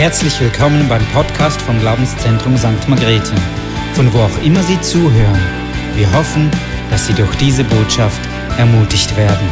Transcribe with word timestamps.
Herzlich 0.00 0.40
willkommen 0.40 0.88
beim 0.88 1.04
Podcast 1.08 1.60
vom 1.60 1.78
Glaubenszentrum 1.78 2.56
St. 2.56 2.88
Margrethe, 2.88 3.34
von 3.92 4.10
wo 4.14 4.20
auch 4.20 4.42
immer 4.42 4.62
Sie 4.62 4.80
zuhören. 4.80 5.38
Wir 5.94 6.10
hoffen, 6.14 6.50
dass 6.90 7.06
Sie 7.06 7.12
durch 7.12 7.36
diese 7.36 7.64
Botschaft 7.64 8.18
ermutigt 8.56 9.14
werden. 9.14 9.46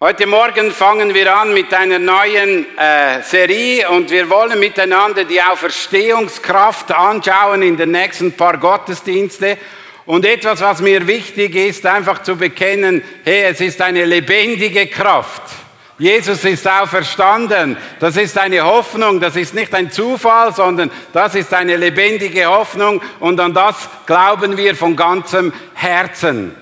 Heute 0.00 0.26
Morgen 0.26 0.72
fangen 0.72 1.14
wir 1.14 1.32
an 1.32 1.54
mit 1.54 1.72
einer 1.72 2.00
neuen 2.00 2.66
äh, 2.76 3.22
Serie 3.22 3.88
und 3.90 4.10
wir 4.10 4.28
wollen 4.28 4.58
miteinander 4.58 5.22
die 5.22 5.40
Auferstehungskraft 5.40 6.90
anschauen 6.90 7.62
in 7.62 7.76
den 7.76 7.92
nächsten 7.92 8.32
paar 8.32 8.58
Gottesdienste. 8.58 9.56
Und 10.04 10.24
etwas, 10.24 10.62
was 10.62 10.80
mir 10.80 11.06
wichtig 11.06 11.54
ist, 11.54 11.86
einfach 11.86 12.24
zu 12.24 12.34
bekennen, 12.34 13.04
hey, 13.22 13.44
es 13.44 13.60
ist 13.60 13.80
eine 13.80 14.04
lebendige 14.04 14.88
Kraft. 14.88 15.59
Jesus 16.00 16.42
ist 16.44 16.66
auferstanden. 16.66 17.76
Das 17.98 18.16
ist 18.16 18.38
eine 18.38 18.64
Hoffnung, 18.64 19.20
das 19.20 19.36
ist 19.36 19.52
nicht 19.52 19.74
ein 19.74 19.90
Zufall, 19.90 20.54
sondern 20.54 20.90
das 21.12 21.34
ist 21.34 21.52
eine 21.52 21.76
lebendige 21.76 22.46
Hoffnung 22.46 23.02
und 23.20 23.38
an 23.38 23.52
das 23.52 23.76
glauben 24.06 24.56
wir 24.56 24.74
von 24.74 24.96
ganzem 24.96 25.52
Herzen. 25.74 26.54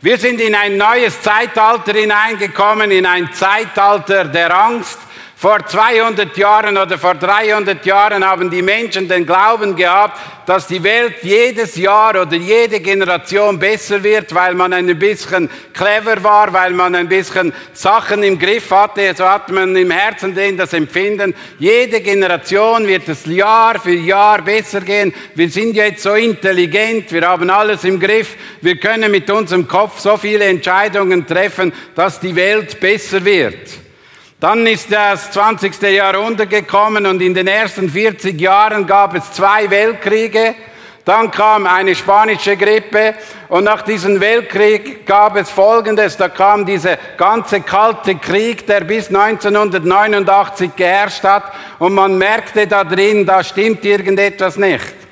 Wir 0.00 0.16
sind 0.16 0.40
in 0.40 0.54
ein 0.54 0.76
neues 0.76 1.20
Zeitalter 1.22 1.92
hineingekommen, 1.92 2.92
in 2.92 3.04
ein 3.04 3.32
Zeitalter 3.32 4.26
der 4.26 4.56
Angst, 4.56 5.00
vor 5.36 5.66
200 5.66 6.36
Jahren 6.36 6.76
oder 6.78 6.96
vor 6.96 7.14
300 7.14 7.84
Jahren 7.84 8.24
haben 8.24 8.50
die 8.50 8.62
Menschen 8.62 9.08
den 9.08 9.26
Glauben 9.26 9.74
gehabt, 9.74 10.18
dass 10.46 10.66
die 10.66 10.82
Welt 10.82 11.16
jedes 11.22 11.76
Jahr 11.76 12.10
oder 12.10 12.36
jede 12.36 12.80
Generation 12.80 13.58
besser 13.58 14.02
wird, 14.02 14.34
weil 14.34 14.54
man 14.54 14.72
ein 14.72 14.98
bisschen 14.98 15.50
clever 15.72 16.22
war, 16.22 16.52
weil 16.52 16.70
man 16.70 16.94
ein 16.94 17.08
bisschen 17.08 17.52
Sachen 17.72 18.22
im 18.22 18.38
Griff 18.38 18.70
hatte. 18.70 19.12
So 19.16 19.28
hat 19.28 19.50
man 19.50 19.74
im 19.74 19.90
Herzen 19.90 20.34
den 20.34 20.56
das 20.56 20.72
Empfinden. 20.72 21.34
Jede 21.58 22.00
Generation 22.00 22.86
wird 22.86 23.08
es 23.08 23.26
Jahr 23.26 23.78
für 23.80 23.94
Jahr 23.94 24.40
besser 24.42 24.82
gehen. 24.82 25.12
Wir 25.34 25.50
sind 25.50 25.74
jetzt 25.76 26.02
so 26.02 26.14
intelligent, 26.14 27.10
wir 27.12 27.28
haben 27.28 27.50
alles 27.50 27.84
im 27.84 27.98
Griff. 27.98 28.36
Wir 28.60 28.76
können 28.76 29.10
mit 29.10 29.28
unserem 29.30 29.66
Kopf 29.66 29.98
so 29.98 30.16
viele 30.16 30.44
Entscheidungen 30.44 31.26
treffen, 31.26 31.72
dass 31.94 32.20
die 32.20 32.36
Welt 32.36 32.78
besser 32.80 33.24
wird. 33.24 33.83
Dann 34.44 34.66
ist 34.66 34.92
das 34.92 35.30
20. 35.30 35.80
Jahrhundert 35.80 36.50
gekommen 36.50 37.06
und 37.06 37.22
in 37.22 37.32
den 37.32 37.46
ersten 37.46 37.88
40 37.88 38.38
Jahren 38.38 38.86
gab 38.86 39.14
es 39.14 39.32
zwei 39.32 39.70
Weltkriege. 39.70 40.54
Dann 41.06 41.30
kam 41.30 41.66
eine 41.66 41.94
spanische 41.94 42.54
Grippe 42.54 43.14
und 43.48 43.64
nach 43.64 43.80
diesem 43.80 44.20
Weltkrieg 44.20 45.06
gab 45.06 45.36
es 45.36 45.48
Folgendes. 45.48 46.18
Da 46.18 46.28
kam 46.28 46.66
dieser 46.66 46.98
ganze 47.16 47.62
kalte 47.62 48.16
Krieg, 48.16 48.66
der 48.66 48.82
bis 48.82 49.08
1989 49.08 50.76
geherrscht 50.76 51.24
hat 51.24 51.44
und 51.78 51.94
man 51.94 52.18
merkte 52.18 52.66
da 52.66 52.84
drin, 52.84 53.24
da 53.24 53.42
stimmt 53.42 53.82
irgendetwas 53.82 54.58
nicht. 54.58 55.03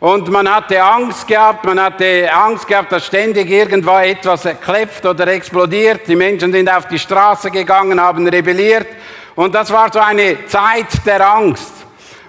Und 0.00 0.30
man 0.30 0.50
hatte 0.50 0.82
Angst 0.82 1.28
gehabt, 1.28 1.62
man 1.66 1.78
hatte 1.78 2.32
Angst 2.32 2.66
gehabt, 2.66 2.90
dass 2.90 3.04
ständig 3.04 3.50
irgendwo 3.50 3.98
etwas 3.98 4.48
klepft 4.64 5.04
oder 5.04 5.26
explodiert. 5.26 6.08
Die 6.08 6.16
Menschen 6.16 6.50
sind 6.50 6.70
auf 6.70 6.88
die 6.88 6.98
Straße 6.98 7.50
gegangen, 7.50 8.00
haben 8.00 8.26
rebelliert. 8.26 8.86
Und 9.34 9.54
das 9.54 9.70
war 9.70 9.92
so 9.92 9.98
eine 9.98 10.46
Zeit 10.46 11.04
der 11.04 11.30
Angst. 11.30 11.72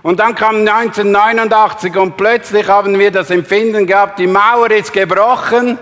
Und 0.03 0.19
dann 0.19 0.35
kam 0.35 0.67
1989 0.67 1.95
und 1.95 2.17
plötzlich 2.17 2.67
haben 2.67 2.99
wir 2.99 3.09
das 3.09 3.29
Empfinden 3.29 3.87
gehabt, 3.87 4.19
die 4.19 4.27
Mauer 4.27 4.69
ist 4.71 4.91
gebrochen 4.91 5.79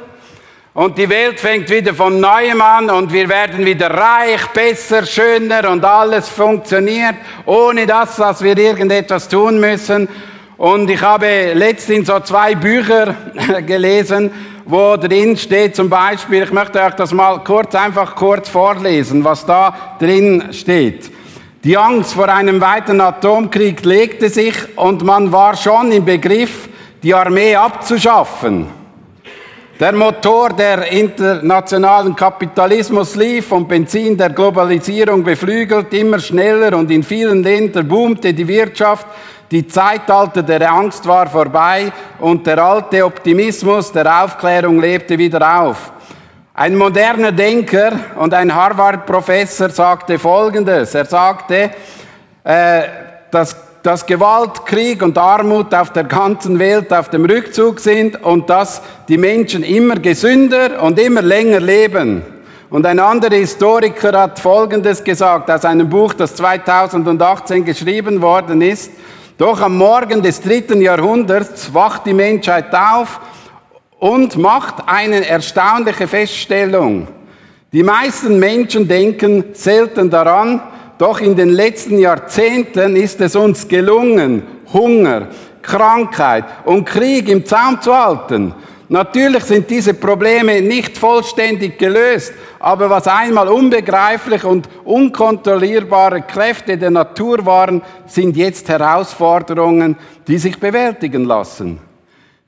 und 0.73 0.97
die 0.97 1.09
Welt 1.09 1.39
fängt 1.39 1.69
wieder 1.69 1.93
von 1.93 2.19
neuem 2.19 2.61
an 2.61 2.89
und 2.89 3.11
wir 3.11 3.27
werden 3.29 3.65
wieder 3.65 3.89
reich, 3.89 4.45
besser, 4.47 5.05
schöner 5.05 5.69
und 5.69 5.83
alles 5.83 6.29
funktioniert, 6.29 7.15
ohne 7.45 7.87
das, 7.87 8.17
dass 8.17 8.43
wir 8.43 8.57
irgendetwas 8.57 9.27
tun 9.27 9.59
müssen. 9.59 10.07
Und 10.59 10.89
ich 10.89 11.01
habe 11.01 11.53
letztens 11.53 12.07
so 12.07 12.19
zwei 12.19 12.53
Bücher 12.53 13.15
gelesen, 13.65 14.29
wo 14.65 14.97
drin 14.97 15.37
steht 15.37 15.73
zum 15.73 15.89
Beispiel, 15.89 16.43
ich 16.43 16.51
möchte 16.51 16.81
euch 16.81 16.95
das 16.95 17.13
mal 17.13 17.41
kurz, 17.45 17.73
einfach 17.75 18.13
kurz 18.13 18.49
vorlesen, 18.49 19.23
was 19.23 19.45
da 19.45 19.95
drin 19.99 20.49
steht. 20.51 21.09
Die 21.63 21.77
Angst 21.77 22.11
vor 22.13 22.27
einem 22.27 22.59
weiteren 22.59 22.99
Atomkrieg 22.99 23.85
legte 23.85 24.27
sich 24.27 24.55
und 24.75 25.01
man 25.01 25.31
war 25.31 25.55
schon 25.55 25.93
im 25.93 26.03
Begriff, 26.03 26.67
die 27.01 27.13
Armee 27.13 27.55
abzuschaffen. 27.55 28.78
Der 29.79 29.93
Motor 29.93 30.49
der 30.49 30.91
internationalen 30.91 32.13
Kapitalismus 32.13 33.15
lief 33.15 33.49
und 33.53 33.69
Benzin 33.69 34.17
der 34.17 34.31
Globalisierung 34.31 35.23
beflügelt 35.23 35.93
immer 35.93 36.19
schneller 36.19 36.77
und 36.77 36.91
in 36.91 37.01
vielen 37.01 37.41
Ländern 37.41 37.87
boomte 37.87 38.33
die 38.33 38.45
Wirtschaft. 38.45 39.07
Die 39.49 39.65
Zeitalter 39.65 40.43
der 40.43 40.69
Angst 40.69 41.07
war 41.07 41.27
vorbei 41.27 41.93
und 42.19 42.45
der 42.45 42.61
alte 42.61 43.05
Optimismus 43.05 43.89
der 43.89 44.25
Aufklärung 44.25 44.81
lebte 44.81 45.17
wieder 45.17 45.61
auf. 45.61 45.93
Ein 46.55 46.75
moderner 46.75 47.31
Denker 47.31 47.93
und 48.17 48.33
ein 48.33 48.53
Harvard-Professor 48.53 49.69
sagte 49.69 50.19
Folgendes. 50.19 50.93
Er 50.93 51.05
sagte, 51.05 51.71
äh, 52.43 52.81
dass, 53.31 53.55
dass 53.83 54.05
Gewalt, 54.05 54.65
Krieg 54.65 55.01
und 55.01 55.17
Armut 55.17 55.73
auf 55.73 55.93
der 55.93 56.03
ganzen 56.03 56.59
Welt 56.59 56.91
auf 56.93 57.09
dem 57.09 57.25
Rückzug 57.25 57.79
sind 57.79 58.21
und 58.23 58.49
dass 58.49 58.81
die 59.07 59.17
Menschen 59.17 59.63
immer 59.63 59.95
gesünder 59.95 60.83
und 60.83 60.99
immer 60.99 61.21
länger 61.21 61.59
leben. 61.59 62.21
Und 62.69 62.85
ein 62.85 62.99
anderer 62.99 63.35
Historiker 63.35 64.19
hat 64.19 64.39
Folgendes 64.39 65.03
gesagt 65.03 65.49
aus 65.49 65.65
einem 65.65 65.89
Buch, 65.89 66.13
das 66.13 66.35
2018 66.35 67.65
geschrieben 67.65 68.21
worden 68.21 68.61
ist. 68.61 68.91
Doch 69.37 69.61
am 69.61 69.77
Morgen 69.77 70.21
des 70.21 70.41
dritten 70.41 70.81
Jahrhunderts 70.81 71.73
wacht 71.73 72.05
die 72.05 72.13
Menschheit 72.13 72.75
auf 72.75 73.21
und 73.97 74.37
macht 74.37 74.75
eine 74.85 75.27
erstaunliche 75.27 76.07
Feststellung. 76.07 77.07
Die 77.71 77.83
meisten 77.83 78.37
Menschen 78.39 78.87
denken 78.87 79.45
selten 79.53 80.09
daran, 80.09 80.61
doch 80.99 81.21
in 81.21 81.35
den 81.35 81.49
letzten 81.49 81.97
Jahrzehnten 81.97 82.95
ist 82.95 83.21
es 83.21 83.35
uns 83.35 83.67
gelungen, 83.67 84.43
Hunger, 84.71 85.29
Krankheit 85.61 86.43
und 86.65 86.85
Krieg 86.85 87.29
im 87.29 87.45
Zaum 87.45 87.81
zu 87.81 87.97
halten. 87.97 88.53
Natürlich 88.89 89.43
sind 89.43 89.69
diese 89.69 89.93
Probleme 89.93 90.61
nicht 90.61 90.97
vollständig 90.97 91.77
gelöst, 91.77 92.33
aber 92.59 92.89
was 92.89 93.07
einmal 93.07 93.47
unbegreiflich 93.47 94.43
und 94.43 94.67
unkontrollierbare 94.83 96.23
Kräfte 96.23 96.77
der 96.77 96.91
Natur 96.91 97.45
waren, 97.45 97.81
sind 98.05 98.35
jetzt 98.35 98.67
Herausforderungen, 98.67 99.95
die 100.27 100.37
sich 100.37 100.59
bewältigen 100.59 101.23
lassen. 101.23 101.79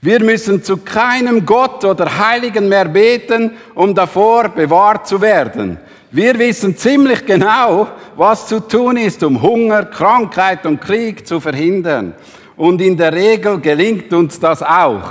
Wir 0.01 0.19
müssen 0.19 0.63
zu 0.63 0.77
keinem 0.77 1.45
Gott 1.45 1.85
oder 1.85 2.17
Heiligen 2.17 2.67
mehr 2.67 2.85
beten, 2.85 3.51
um 3.75 3.93
davor 3.93 4.49
bewahrt 4.49 5.07
zu 5.07 5.21
werden. 5.21 5.77
Wir 6.13 6.37
wissen 6.37 6.75
ziemlich 6.75 7.25
genau, 7.25 7.87
was 8.17 8.45
zu 8.45 8.59
tun 8.59 8.97
ist, 8.97 9.23
um 9.23 9.41
Hunger, 9.41 9.85
Krankheit 9.85 10.65
und 10.65 10.81
Krieg 10.81 11.25
zu 11.25 11.39
verhindern. 11.39 12.13
Und 12.57 12.81
in 12.81 12.97
der 12.97 13.13
Regel 13.13 13.61
gelingt 13.61 14.11
uns 14.11 14.37
das 14.37 14.61
auch. 14.61 15.03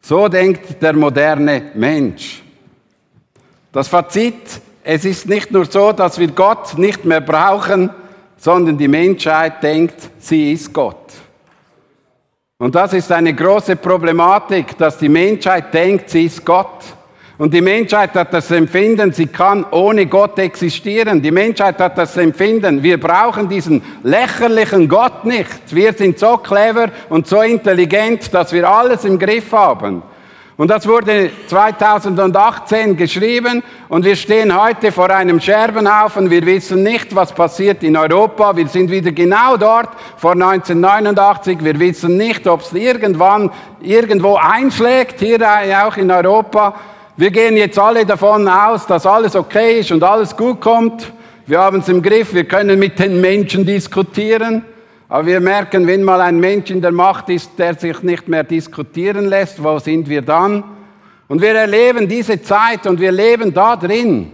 So 0.00 0.28
denkt 0.28 0.80
der 0.80 0.92
moderne 0.92 1.72
Mensch. 1.74 2.42
Das 3.72 3.88
Fazit, 3.88 4.60
es 4.84 5.04
ist 5.04 5.28
nicht 5.28 5.50
nur 5.50 5.64
so, 5.64 5.90
dass 5.90 6.18
wir 6.20 6.28
Gott 6.28 6.78
nicht 6.78 7.04
mehr 7.04 7.20
brauchen, 7.20 7.90
sondern 8.36 8.78
die 8.78 8.88
Menschheit 8.88 9.60
denkt, 9.60 10.08
sie 10.18 10.52
ist 10.52 10.72
Gott. 10.72 11.12
Und 12.58 12.76
das 12.76 12.92
ist 12.92 13.10
eine 13.10 13.34
große 13.34 13.74
Problematik, 13.74 14.78
dass 14.78 14.98
die 14.98 15.08
Menschheit 15.08 15.74
denkt, 15.74 16.10
sie 16.10 16.26
ist 16.26 16.44
Gott. 16.44 16.84
Und 17.40 17.54
die 17.54 17.62
Menschheit 17.62 18.12
hat 18.16 18.34
das 18.34 18.50
Empfinden, 18.50 19.14
sie 19.14 19.26
kann 19.26 19.64
ohne 19.70 20.04
Gott 20.04 20.38
existieren. 20.38 21.22
Die 21.22 21.30
Menschheit 21.30 21.78
hat 21.78 21.96
das 21.96 22.14
Empfinden, 22.18 22.82
wir 22.82 23.00
brauchen 23.00 23.48
diesen 23.48 23.82
lächerlichen 24.02 24.86
Gott 24.86 25.24
nicht. 25.24 25.48
Wir 25.70 25.94
sind 25.94 26.18
so 26.18 26.36
clever 26.36 26.90
und 27.08 27.26
so 27.26 27.40
intelligent, 27.40 28.34
dass 28.34 28.52
wir 28.52 28.68
alles 28.68 29.06
im 29.06 29.18
Griff 29.18 29.52
haben. 29.52 30.02
Und 30.58 30.68
das 30.68 30.86
wurde 30.86 31.30
2018 31.46 32.94
geschrieben 32.94 33.62
und 33.88 34.04
wir 34.04 34.16
stehen 34.16 34.54
heute 34.54 34.92
vor 34.92 35.08
einem 35.08 35.40
Scherbenhaufen. 35.40 36.28
Wir 36.28 36.44
wissen 36.44 36.82
nicht, 36.82 37.16
was 37.16 37.32
passiert 37.32 37.82
in 37.82 37.96
Europa. 37.96 38.54
Wir 38.54 38.68
sind 38.68 38.90
wieder 38.90 39.12
genau 39.12 39.56
dort 39.56 39.88
vor 40.18 40.32
1989. 40.32 41.64
Wir 41.64 41.80
wissen 41.80 42.18
nicht, 42.18 42.46
ob 42.46 42.60
es 42.60 42.74
irgendwann 42.74 43.50
irgendwo 43.80 44.36
einschlägt, 44.36 45.20
hier 45.20 45.40
auch 45.86 45.96
in 45.96 46.10
Europa. 46.10 46.74
Wir 47.20 47.30
gehen 47.30 47.54
jetzt 47.58 47.78
alle 47.78 48.06
davon 48.06 48.48
aus, 48.48 48.86
dass 48.86 49.04
alles 49.04 49.36
okay 49.36 49.80
ist 49.80 49.92
und 49.92 50.02
alles 50.02 50.34
gut 50.34 50.58
kommt. 50.58 51.12
Wir 51.44 51.60
haben 51.60 51.80
es 51.80 51.88
im 51.90 52.00
Griff, 52.00 52.32
wir 52.32 52.44
können 52.44 52.78
mit 52.78 52.98
den 52.98 53.20
Menschen 53.20 53.66
diskutieren. 53.66 54.64
Aber 55.06 55.26
wir 55.26 55.38
merken, 55.38 55.86
wenn 55.86 56.02
mal 56.02 56.22
ein 56.22 56.40
Mensch 56.40 56.70
in 56.70 56.80
der 56.80 56.92
Macht 56.92 57.28
ist, 57.28 57.50
der 57.58 57.74
sich 57.74 58.02
nicht 58.02 58.26
mehr 58.26 58.42
diskutieren 58.42 59.26
lässt, 59.26 59.62
wo 59.62 59.78
sind 59.78 60.08
wir 60.08 60.22
dann? 60.22 60.64
Und 61.28 61.42
wir 61.42 61.54
erleben 61.54 62.08
diese 62.08 62.40
Zeit 62.40 62.86
und 62.86 62.98
wir 62.98 63.12
leben 63.12 63.52
da 63.52 63.76
drin. 63.76 64.32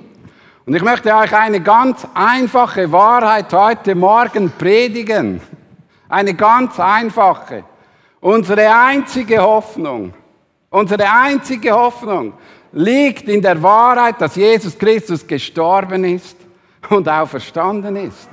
Und 0.65 0.73
ich 0.77 0.83
möchte 0.85 1.13
euch 1.13 1.37
eine 1.37 1.61
ganz 1.61 2.07
einfache 2.15 2.93
Wahrheit 2.93 3.53
heute 3.53 3.97
Morgen 3.97 4.53
predigen. 4.57 5.41
Eine 6.09 6.35
ganz 6.35 6.79
einfache. 6.79 7.65
Unsere 8.21 8.73
einzige 8.73 9.43
Hoffnung, 9.43 10.15
unsere 10.71 11.11
einzige 11.11 11.73
Hoffnung 11.73 12.35
liegt 12.73 13.29
in 13.29 13.43
der 13.43 13.63
Wahrheit, 13.63 14.21
dass 14.21 14.37
Jesus 14.37 14.77
Christus 14.79 15.27
gestorben 15.27 16.05
ist 16.05 16.37
und 16.91 17.09
auferstanden 17.09 17.97
ist. 17.97 18.29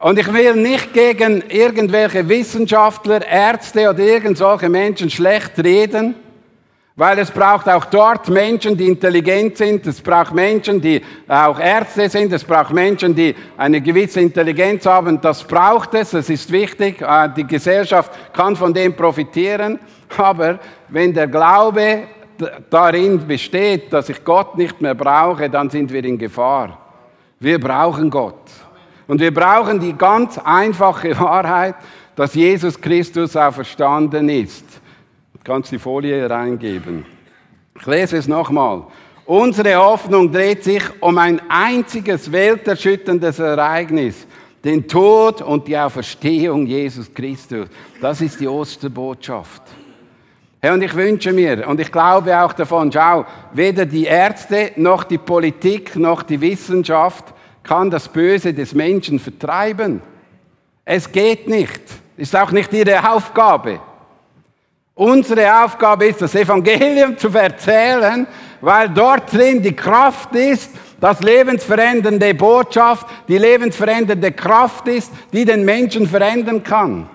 Und 0.00 0.18
ich 0.18 0.32
will 0.32 0.54
nicht 0.54 0.92
gegen 0.92 1.42
irgendwelche 1.48 2.28
Wissenschaftler, 2.28 3.26
Ärzte 3.26 3.90
oder 3.90 3.98
irgendwelche 3.98 4.68
Menschen 4.68 5.10
schlecht 5.10 5.58
reden. 5.58 6.14
Weil 6.94 7.20
es 7.20 7.30
braucht 7.30 7.68
auch 7.68 7.84
dort 7.84 8.28
Menschen, 8.28 8.76
die 8.76 8.88
intelligent 8.88 9.56
sind. 9.56 9.86
Es 9.86 10.00
braucht 10.00 10.34
Menschen, 10.34 10.80
die 10.80 11.00
auch 11.28 11.60
Ärzte 11.60 12.08
sind. 12.10 12.32
Es 12.32 12.42
braucht 12.42 12.72
Menschen, 12.72 13.14
die 13.14 13.36
eine 13.56 13.80
gewisse 13.80 14.20
Intelligenz 14.20 14.84
haben. 14.84 15.20
Das 15.20 15.44
braucht 15.44 15.94
es. 15.94 16.12
Es 16.12 16.28
ist 16.28 16.50
wichtig. 16.50 17.00
Äh, 17.00 17.28
die 17.36 17.46
Gesellschaft 17.46 18.10
kann 18.32 18.56
von 18.56 18.74
dem 18.74 18.94
profitieren. 18.94 19.78
Aber 20.16 20.58
wenn 20.88 21.14
der 21.14 21.28
Glaube 21.28 22.08
darin 22.70 23.26
besteht, 23.26 23.92
dass 23.92 24.08
ich 24.08 24.24
Gott 24.24 24.56
nicht 24.56 24.80
mehr 24.80 24.94
brauche, 24.94 25.48
dann 25.50 25.70
sind 25.70 25.92
wir 25.92 26.04
in 26.04 26.18
Gefahr. 26.18 26.78
Wir 27.40 27.60
brauchen 27.60 28.10
Gott. 28.10 28.50
Und 29.06 29.20
wir 29.20 29.32
brauchen 29.32 29.80
die 29.80 29.92
ganz 29.92 30.38
einfache 30.38 31.18
Wahrheit, 31.20 31.76
dass 32.16 32.34
Jesus 32.34 32.80
Christus 32.80 33.36
auferstanden 33.36 34.28
ist 34.28 34.64
kannst 35.48 35.72
die 35.72 35.78
Folie 35.78 36.28
reingeben. 36.28 37.06
Ich 37.74 37.86
lese 37.86 38.18
es 38.18 38.28
nochmal. 38.28 38.82
Unsere 39.24 39.76
Hoffnung 39.76 40.30
dreht 40.30 40.62
sich 40.62 40.82
um 41.00 41.16
ein 41.16 41.40
einziges 41.48 42.30
welterschütterndes 42.30 43.38
Ereignis, 43.38 44.26
den 44.62 44.86
Tod 44.86 45.40
und 45.40 45.66
die 45.66 45.78
Auferstehung 45.78 46.66
Jesus 46.66 47.12
Christus. 47.14 47.66
Das 47.98 48.20
ist 48.20 48.38
die 48.40 48.46
Osterbotschaft. 48.46 49.62
Herr, 50.60 50.74
und 50.74 50.82
ich 50.82 50.94
wünsche 50.94 51.32
mir, 51.32 51.68
und 51.68 51.78
ich 51.78 51.92
glaube 51.92 52.36
auch 52.36 52.52
davon, 52.52 52.90
schau, 52.90 53.24
weder 53.52 53.86
die 53.86 54.04
Ärzte 54.04 54.72
noch 54.76 55.04
die 55.04 55.18
Politik 55.18 55.94
noch 55.94 56.22
die 56.22 56.40
Wissenschaft 56.40 57.32
kann 57.62 57.90
das 57.90 58.08
Böse 58.08 58.52
des 58.54 58.74
Menschen 58.74 59.18
vertreiben. 59.20 60.00
Es 60.84 61.12
geht 61.12 61.48
nicht. 61.48 61.82
Ist 62.16 62.34
auch 62.34 62.50
nicht 62.50 62.72
ihre 62.72 63.08
Aufgabe. 63.08 63.78
Unsere 64.94 65.64
Aufgabe 65.64 66.06
ist, 66.06 66.22
das 66.22 66.34
Evangelium 66.34 67.16
zu 67.16 67.28
erzählen, 67.28 68.26
weil 68.60 68.88
dort 68.88 69.32
drin 69.32 69.62
die 69.62 69.76
Kraft 69.76 70.34
ist, 70.34 70.72
das 71.00 71.20
lebensverändernde 71.20 72.34
Botschaft, 72.34 73.06
die 73.28 73.38
lebensverändernde 73.38 74.32
Kraft 74.32 74.88
ist, 74.88 75.12
die 75.32 75.44
den 75.44 75.64
Menschen 75.64 76.08
verändern 76.08 76.64
kann. 76.64 77.08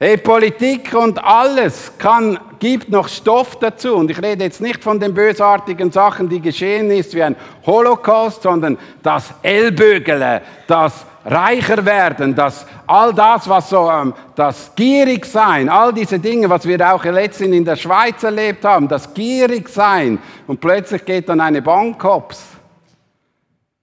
Hey, 0.00 0.16
Politik 0.16 0.94
und 0.94 1.18
alles 1.24 1.90
kann, 1.98 2.38
gibt 2.60 2.88
noch 2.88 3.08
Stoff 3.08 3.58
dazu. 3.58 3.96
Und 3.96 4.08
ich 4.12 4.22
rede 4.22 4.44
jetzt 4.44 4.60
nicht 4.60 4.80
von 4.80 5.00
den 5.00 5.12
bösartigen 5.12 5.90
Sachen, 5.90 6.28
die 6.28 6.40
geschehen 6.40 6.88
ist, 6.92 7.16
wie 7.16 7.22
ein 7.24 7.34
Holocaust, 7.66 8.42
sondern 8.42 8.78
das 9.02 9.34
Ellbögele, 9.42 10.42
das 10.68 11.04
reicher 11.24 11.84
werden, 11.84 12.32
dass 12.32 12.64
all 12.86 13.12
das, 13.12 13.48
was 13.48 13.70
so, 13.70 13.90
ähm, 13.90 14.14
das 14.36 14.70
gierig 14.76 15.26
sein, 15.26 15.68
all 15.68 15.92
diese 15.92 16.20
Dinge, 16.20 16.48
was 16.48 16.64
wir 16.64 16.94
auch 16.94 17.04
letztens 17.04 17.56
in 17.56 17.64
der 17.64 17.74
Schweiz 17.74 18.22
erlebt 18.22 18.64
haben, 18.64 18.86
das 18.86 19.12
gierig 19.12 19.68
sein 19.68 20.20
und 20.46 20.60
plötzlich 20.60 21.04
geht 21.04 21.28
dann 21.28 21.40
eine 21.40 21.60
Bank 21.60 22.04
hops. 22.04 22.57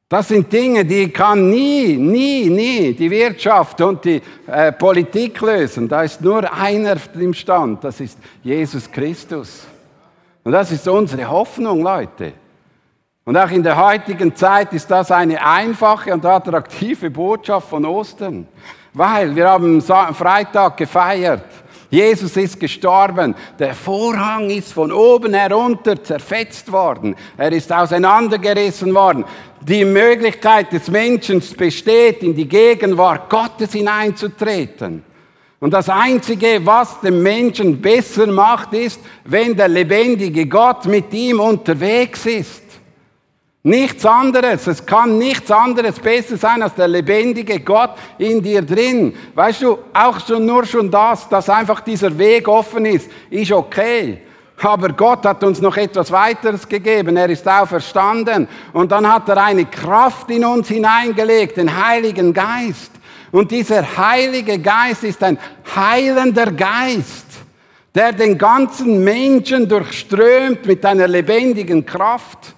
Das 0.07 0.27
sind 0.27 0.53
Dinge, 0.53 0.85
die 0.85 1.09
kann 1.09 1.49
nie, 1.49 1.97
nie, 1.97 2.47
nie 2.47 2.93
die 2.93 3.09
Wirtschaft 3.09 3.81
und 3.81 4.05
die 4.05 4.21
äh, 4.45 4.71
Politik 4.71 5.41
lösen. 5.41 5.87
Da 5.87 6.03
ist 6.03 6.21
nur 6.21 6.53
einer 6.53 6.95
im 7.15 7.33
Stand, 7.33 7.83
das 7.83 7.99
ist 7.99 8.19
Jesus 8.43 8.91
Christus. 8.91 9.65
Und 10.43 10.51
das 10.51 10.71
ist 10.71 10.87
unsere 10.87 11.27
Hoffnung, 11.27 11.81
Leute. 11.81 12.33
Und 13.23 13.35
auch 13.35 13.49
in 13.49 13.63
der 13.63 13.75
heutigen 13.75 14.35
Zeit 14.35 14.73
ist 14.73 14.91
das 14.91 15.09
eine 15.09 15.43
einfache 15.43 16.13
und 16.13 16.23
attraktive 16.23 17.09
Botschaft 17.09 17.67
von 17.67 17.83
Ostern, 17.83 18.47
weil 18.93 19.35
wir 19.35 19.49
haben 19.49 19.81
Freitag 19.81 20.77
gefeiert. 20.77 21.45
Jesus 21.89 22.35
ist 22.37 22.59
gestorben. 22.59 23.35
Der 23.59 23.73
Vorhang 23.73 24.49
ist 24.49 24.73
von 24.73 24.91
oben 24.91 25.33
herunter 25.33 26.03
zerfetzt 26.03 26.71
worden. 26.71 27.15
Er 27.37 27.51
ist 27.51 27.71
auseinandergerissen 27.71 28.93
worden. 28.93 29.25
Die 29.61 29.85
Möglichkeit 29.85 30.71
des 30.71 30.89
Menschen 30.89 31.41
besteht, 31.57 32.21
in 32.23 32.35
die 32.35 32.47
Gegenwart 32.47 33.29
Gottes 33.29 33.71
hineinzutreten. 33.73 35.03
Und 35.59 35.71
das 35.71 35.89
Einzige, 35.89 36.63
was 36.63 36.99
dem 37.01 37.23
Menschen 37.23 37.81
besser 37.81 38.27
macht, 38.27 38.73
ist, 38.73 38.99
wenn 39.23 39.55
der 39.55 39.67
lebendige 39.67 40.45
Gott 40.45 40.85
mit 40.85 41.11
ihm 41.13 41.39
unterwegs 41.39 42.25
ist. 42.25 42.61
Nichts 43.67 44.06
anderes. 44.06 44.67
Es 44.67 44.85
kann 44.85 45.17
nichts 45.17 45.50
anderes 45.50 46.00
besser 46.00 46.38
sein 46.38 46.62
als 46.62 46.75
der 46.75 46.88
lebendige 46.88 47.59
Gott 47.59 47.95
in 48.19 48.39
dir 48.39 48.62
drin. 48.62 49.15
Weißt 49.33 49.63
du, 49.63 49.79
auch 49.91 50.19
schon 50.23 50.45
nur 50.45 50.67
schon 50.67 50.91
das, 50.91 51.27
dass 51.29 51.50
einfach 51.50 51.81
dieser 51.81 52.15
Weg 52.15 52.47
offen 52.47 52.85
ist, 52.85 53.09
ist 53.31 53.51
okay. 53.51 54.21
Aber 54.62 54.89
Gott 54.89 55.25
hat 55.25 55.44
uns 55.44 55.62
noch 55.62 55.77
etwas 55.77 56.12
weiteres 56.12 56.69
gegeben. 56.69 57.17
Er 57.17 57.27
ist 57.27 57.47
auferstanden. 57.47 58.47
Und 58.71 58.91
dann 58.91 59.12
hat 59.12 59.27
er 59.29 59.44
eine 59.44 59.65
Kraft 59.65 60.29
in 60.29 60.45
uns 60.45 60.67
hineingelegt, 60.67 61.57
den 61.57 61.75
Heiligen 61.88 62.35
Geist. 62.35 62.91
Und 63.31 63.50
dieser 63.50 63.97
Heilige 63.97 64.59
Geist 64.59 65.03
ist 65.03 65.23
ein 65.23 65.39
heilender 65.75 66.51
Geist, 66.51 67.25
der 67.95 68.12
den 68.12 68.38
ganzen 68.38 69.03
Menschen 69.03 69.67
durchströmt 69.67 70.67
mit 70.67 70.85
einer 70.85 71.07
lebendigen 71.07 71.83
Kraft. 71.83 72.53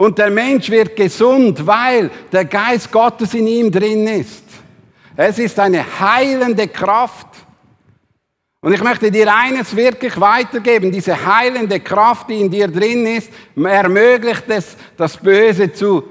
Und 0.00 0.16
der 0.16 0.30
Mensch 0.30 0.70
wird 0.70 0.96
gesund, 0.96 1.66
weil 1.66 2.10
der 2.32 2.46
Geist 2.46 2.90
Gottes 2.90 3.34
in 3.34 3.46
ihm 3.46 3.70
drin 3.70 4.06
ist. 4.06 4.44
Es 5.14 5.38
ist 5.38 5.60
eine 5.60 5.84
heilende 6.00 6.68
Kraft. 6.68 7.26
Und 8.62 8.72
ich 8.72 8.82
möchte 8.82 9.10
dir 9.10 9.30
eines 9.30 9.76
wirklich 9.76 10.18
weitergeben. 10.18 10.90
Diese 10.90 11.14
heilende 11.14 11.80
Kraft, 11.80 12.30
die 12.30 12.40
in 12.40 12.50
dir 12.50 12.68
drin 12.68 13.04
ist, 13.04 13.30
ermöglicht 13.54 14.44
es, 14.48 14.74
das 14.96 15.18
Böse 15.18 15.70
zu 15.70 16.02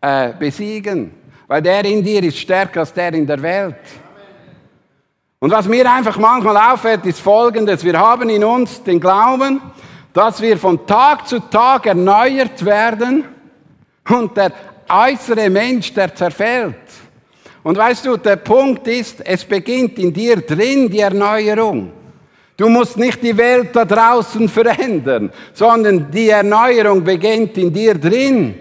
äh, 0.00 0.32
besiegen. 0.36 1.12
Weil 1.46 1.62
der 1.62 1.84
in 1.84 2.02
dir 2.02 2.24
ist 2.24 2.38
stärker 2.38 2.80
als 2.80 2.92
der 2.92 3.14
in 3.14 3.24
der 3.24 3.40
Welt. 3.40 3.76
Und 5.38 5.52
was 5.52 5.68
mir 5.68 5.88
einfach 5.88 6.18
manchmal 6.18 6.56
auffällt, 6.56 7.06
ist 7.06 7.20
Folgendes. 7.20 7.84
Wir 7.84 7.96
haben 7.96 8.28
in 8.28 8.42
uns 8.42 8.82
den 8.82 8.98
Glauben, 8.98 9.60
dass 10.12 10.40
wir 10.40 10.58
von 10.58 10.86
Tag 10.86 11.26
zu 11.26 11.38
Tag 11.38 11.86
erneuert 11.86 12.64
werden 12.64 13.24
und 14.08 14.36
der 14.36 14.52
äußere 14.88 15.48
Mensch, 15.48 15.92
der 15.94 16.14
zerfällt. 16.14 16.76
Und 17.62 17.78
weißt 17.78 18.06
du, 18.06 18.16
der 18.16 18.36
Punkt 18.36 18.86
ist, 18.88 19.24
es 19.24 19.44
beginnt 19.44 19.98
in 19.98 20.12
dir 20.12 20.36
drin 20.36 20.90
die 20.90 21.00
Erneuerung. 21.00 21.92
Du 22.56 22.68
musst 22.68 22.96
nicht 22.96 23.22
die 23.22 23.36
Welt 23.36 23.70
da 23.72 23.84
draußen 23.84 24.48
verändern, 24.48 25.32
sondern 25.54 26.10
die 26.10 26.28
Erneuerung 26.28 27.02
beginnt 27.02 27.56
in 27.56 27.72
dir 27.72 27.94
drin. 27.94 28.54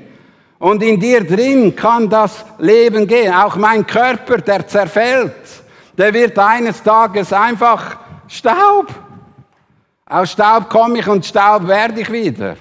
Und 0.60 0.84
in 0.84 1.00
dir 1.00 1.24
drin 1.24 1.76
kann 1.76 2.08
das 2.08 2.46
Leben 2.60 3.08
gehen. 3.08 3.34
Auch 3.34 3.56
mein 3.56 3.86
Körper, 3.86 4.38
der 4.38 4.68
zerfällt, 4.68 5.34
der 5.98 6.14
wird 6.14 6.38
eines 6.38 6.82
Tages 6.84 7.34
einfach 7.34 7.98
Staub. 8.28 8.88
Aus 10.12 10.32
Staub 10.32 10.70
komme 10.70 11.00
ich 11.00 11.08
und 11.08 11.26
Staub 11.26 11.66
werde 11.66 12.02
ich 12.02 12.12
wieder. 12.12 12.58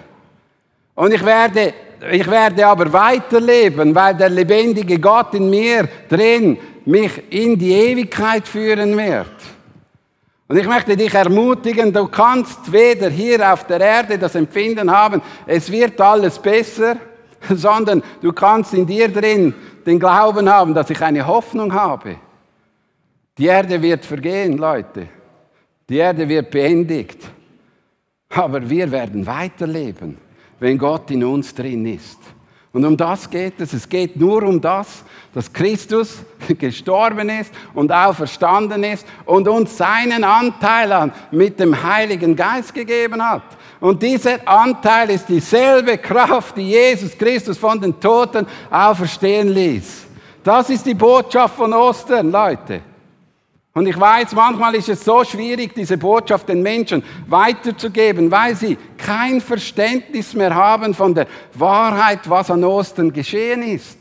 Und 0.95 1.13
ich 1.13 1.25
werde, 1.25 1.75
ich 2.13 2.31
werde 2.31 2.65
aber 2.65 2.93
weiterleben, 2.93 3.93
weil 3.93 4.15
der 4.15 4.29
lebendige 4.29 5.01
Gott 5.01 5.35
in 5.35 5.51
mir 5.51 5.89
drin 6.09 6.57
mich 6.85 7.11
in 7.33 7.59
die 7.59 7.73
Ewigkeit 7.73 8.47
führen 8.47 8.97
wird. 8.97 9.35
Und 10.47 10.59
ich 10.59 10.67
möchte 10.69 10.97
dich 10.97 11.13
ermutigen, 11.13 11.93
du 11.93 12.07
kannst 12.07 12.71
weder 12.71 13.11
hier 13.11 13.53
auf 13.53 13.67
der 13.67 13.81
Erde 13.81 14.17
das 14.17 14.37
Empfinden 14.37 14.89
haben, 14.89 15.21
es 15.45 15.73
wird 15.73 16.01
alles 16.01 16.39
besser, 16.39 16.99
sondern 17.51 18.01
du 18.23 18.33
kannst 18.33 18.75
in 18.75 18.87
dir 18.87 19.09
drin 19.09 19.53
den 19.85 19.99
Glauben 19.99 20.49
haben, 20.49 20.73
dass 20.73 20.89
ich 20.89 21.03
eine 21.03 21.27
Hoffnung 21.27 21.73
habe. 21.75 22.15
Die 23.37 23.47
Erde 23.47 23.83
wird 23.83 24.05
vergehen, 24.05 24.57
Leute. 24.57 25.09
Die 25.89 25.97
Erde 25.97 26.29
wird 26.29 26.49
beendigt. 26.53 27.19
Aber 28.31 28.69
wir 28.69 28.91
werden 28.91 29.27
weiterleben, 29.27 30.17
wenn 30.61 30.79
Gott 30.79 31.11
in 31.11 31.25
uns 31.25 31.55
drin 31.55 31.85
ist. 31.87 32.19
Und 32.73 32.85
um 32.85 32.97
das 32.97 33.29
geht 33.29 33.61
es. 33.61 33.73
Es 33.73 33.89
geht 33.89 34.17
nur 34.17 34.45
um 34.45 34.61
das, 34.61 35.03
dass 35.35 35.53
Christus 35.53 36.19
gestorben 36.59 37.29
ist 37.29 37.53
und 37.75 37.91
auferstanden 37.91 38.85
ist 38.85 39.05
und 39.25 39.49
uns 39.49 39.77
seinen 39.77 40.23
Anteil 40.23 40.93
an 40.93 41.13
mit 41.33 41.59
dem 41.59 41.83
Heiligen 41.83 42.37
Geist 42.37 42.73
gegeben 42.73 43.21
hat. 43.23 43.43
Und 43.81 44.03
dieser 44.03 44.47
Anteil 44.47 45.11
ist 45.11 45.29
dieselbe 45.29 45.99
Kraft, 45.99 46.57
die 46.57 46.71
Jesus 46.71 47.19
Christus 47.19 47.59
von 47.59 47.81
den 47.81 47.99
Toten 47.99 48.47
auferstehen 48.71 49.49
ließ. 49.49 50.07
Das 50.45 50.71
ist 50.71 50.87
die 50.87 50.95
Botschaft 50.95 51.57
von 51.57 51.73
Ostern, 51.73 52.31
Leute. 52.31 52.83
Und 53.73 53.87
ich 53.87 53.99
weiß, 53.99 54.33
manchmal 54.35 54.75
ist 54.75 54.89
es 54.89 55.05
so 55.05 55.23
schwierig, 55.23 55.75
diese 55.75 55.97
Botschaft 55.97 56.49
den 56.49 56.61
Menschen 56.61 57.05
weiterzugeben, 57.29 58.31
weil 58.31 58.57
sie 58.57 58.77
kein 58.99 59.41
Verständnis 59.41 60.35
mehr 60.35 60.55
haben 60.55 60.93
von 60.93 61.15
der 61.15 61.27
Wahrheit, 61.55 62.29
was 62.29 62.51
an 62.51 62.65
Ostern 62.65 63.13
geschehen 63.13 63.63
ist. 63.63 63.99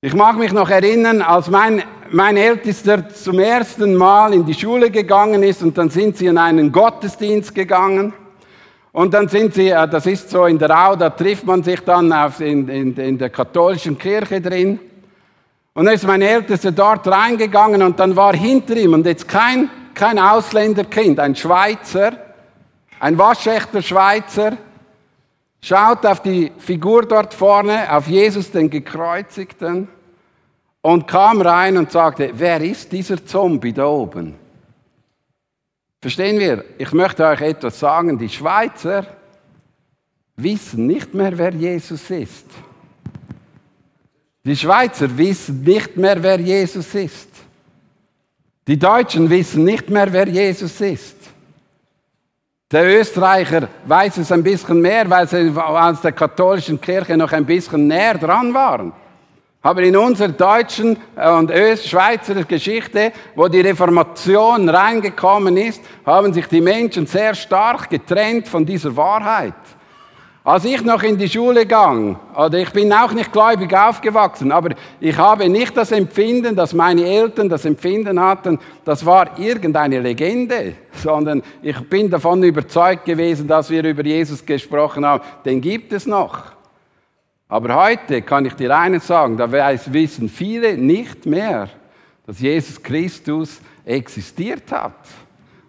Ich 0.00 0.14
mag 0.14 0.36
mich 0.36 0.52
noch 0.52 0.68
erinnern, 0.68 1.22
als 1.22 1.48
mein, 1.48 1.82
mein 2.10 2.36
Ältester 2.36 3.08
zum 3.08 3.38
ersten 3.40 3.94
Mal 3.96 4.34
in 4.34 4.44
die 4.44 4.54
Schule 4.54 4.90
gegangen 4.90 5.42
ist 5.42 5.62
und 5.62 5.76
dann 5.76 5.90
sind 5.90 6.16
sie 6.16 6.26
in 6.26 6.38
einen 6.38 6.70
Gottesdienst 6.70 7.54
gegangen. 7.54 8.12
Und 8.92 9.12
dann 9.12 9.26
sind 9.26 9.54
sie, 9.54 9.70
äh, 9.70 9.88
das 9.88 10.06
ist 10.06 10.30
so 10.30 10.44
in 10.44 10.58
der 10.58 10.70
Au, 10.70 10.94
da 10.94 11.10
trifft 11.10 11.44
man 11.44 11.64
sich 11.64 11.80
dann 11.80 12.12
auf, 12.12 12.40
in, 12.40 12.68
in, 12.68 12.94
in 12.94 13.18
der 13.18 13.30
katholischen 13.30 13.98
Kirche 13.98 14.40
drin. 14.40 14.78
Und 15.74 15.86
dann 15.86 15.94
ist 15.94 16.06
mein 16.06 16.22
Ältester 16.22 16.70
dort 16.70 17.06
reingegangen 17.08 17.82
und 17.82 17.98
dann 17.98 18.14
war 18.14 18.34
hinter 18.34 18.76
ihm, 18.76 18.94
und 18.94 19.04
jetzt 19.06 19.26
kein, 19.26 19.68
kein 19.92 20.20
Ausländerkind, 20.20 21.18
ein 21.18 21.34
Schweizer, 21.34 22.12
ein 23.00 23.18
waschechter 23.18 23.82
Schweizer, 23.82 24.56
schaut 25.60 26.06
auf 26.06 26.22
die 26.22 26.52
Figur 26.58 27.06
dort 27.06 27.34
vorne, 27.34 27.92
auf 27.92 28.06
Jesus 28.06 28.52
den 28.52 28.70
Gekreuzigten 28.70 29.88
und 30.80 31.08
kam 31.08 31.40
rein 31.40 31.76
und 31.76 31.90
sagte, 31.90 32.30
wer 32.34 32.60
ist 32.60 32.92
dieser 32.92 33.24
Zombie 33.26 33.72
da 33.72 33.86
oben? 33.86 34.36
Verstehen 36.00 36.38
wir? 36.38 36.64
Ich 36.78 36.92
möchte 36.92 37.24
euch 37.24 37.40
etwas 37.40 37.80
sagen. 37.80 38.18
Die 38.18 38.28
Schweizer 38.28 39.06
wissen 40.36 40.86
nicht 40.86 41.14
mehr, 41.14 41.36
wer 41.38 41.52
Jesus 41.52 42.10
ist. 42.10 42.46
Die 44.44 44.56
Schweizer 44.56 45.16
wissen 45.16 45.62
nicht 45.62 45.96
mehr, 45.96 46.22
wer 46.22 46.38
Jesus 46.38 46.94
ist. 46.94 47.28
Die 48.66 48.78
Deutschen 48.78 49.28
wissen 49.30 49.64
nicht 49.64 49.88
mehr, 49.88 50.12
wer 50.12 50.28
Jesus 50.28 50.80
ist. 50.80 51.16
Der 52.70 52.98
Österreicher 52.98 53.68
weiß 53.86 54.18
es 54.18 54.32
ein 54.32 54.42
bisschen 54.42 54.80
mehr, 54.80 55.08
weil 55.08 55.28
sie 55.28 55.50
aus 55.56 56.00
der 56.00 56.12
katholischen 56.12 56.80
Kirche 56.80 57.16
noch 57.16 57.32
ein 57.32 57.46
bisschen 57.46 57.86
näher 57.86 58.18
dran 58.18 58.52
waren. 58.52 58.92
Aber 59.62 59.82
in 59.82 59.96
unserer 59.96 60.28
deutschen 60.28 60.98
und 61.16 61.50
Schweizer 61.50 62.44
Geschichte, 62.44 63.12
wo 63.34 63.48
die 63.48 63.60
Reformation 63.60 64.68
reingekommen 64.68 65.56
ist, 65.56 65.80
haben 66.04 66.34
sich 66.34 66.46
die 66.48 66.60
Menschen 66.60 67.06
sehr 67.06 67.34
stark 67.34 67.88
getrennt 67.88 68.46
von 68.46 68.66
dieser 68.66 68.94
Wahrheit. 68.94 69.54
Als 70.46 70.66
ich 70.66 70.82
noch 70.84 71.02
in 71.02 71.16
die 71.16 71.26
Schule 71.26 71.64
ging, 71.64 72.18
oder 72.36 72.58
ich 72.58 72.70
bin 72.70 72.92
auch 72.92 73.12
nicht 73.14 73.32
gläubig 73.32 73.74
aufgewachsen, 73.74 74.52
aber 74.52 74.74
ich 75.00 75.16
habe 75.16 75.48
nicht 75.48 75.74
das 75.74 75.90
Empfinden, 75.90 76.54
dass 76.54 76.74
meine 76.74 77.02
Eltern 77.02 77.48
das 77.48 77.64
Empfinden 77.64 78.20
hatten, 78.20 78.58
das 78.84 79.06
war 79.06 79.38
irgendeine 79.38 80.00
Legende, 80.00 80.74
sondern 81.02 81.42
ich 81.62 81.80
bin 81.88 82.10
davon 82.10 82.42
überzeugt 82.42 83.06
gewesen, 83.06 83.48
dass 83.48 83.70
wir 83.70 83.82
über 83.84 84.04
Jesus 84.04 84.44
gesprochen 84.44 85.06
haben, 85.06 85.24
den 85.46 85.62
gibt 85.62 85.94
es 85.94 86.04
noch. 86.04 86.52
Aber 87.48 87.82
heute 87.82 88.20
kann 88.20 88.44
ich 88.44 88.52
dir 88.52 88.76
eines 88.76 89.06
sagen, 89.06 89.38
da 89.38 89.50
wissen 89.50 90.28
viele 90.28 90.76
nicht 90.76 91.24
mehr, 91.24 91.70
dass 92.26 92.38
Jesus 92.40 92.82
Christus 92.82 93.62
existiert 93.86 94.70
hat. 94.70 94.92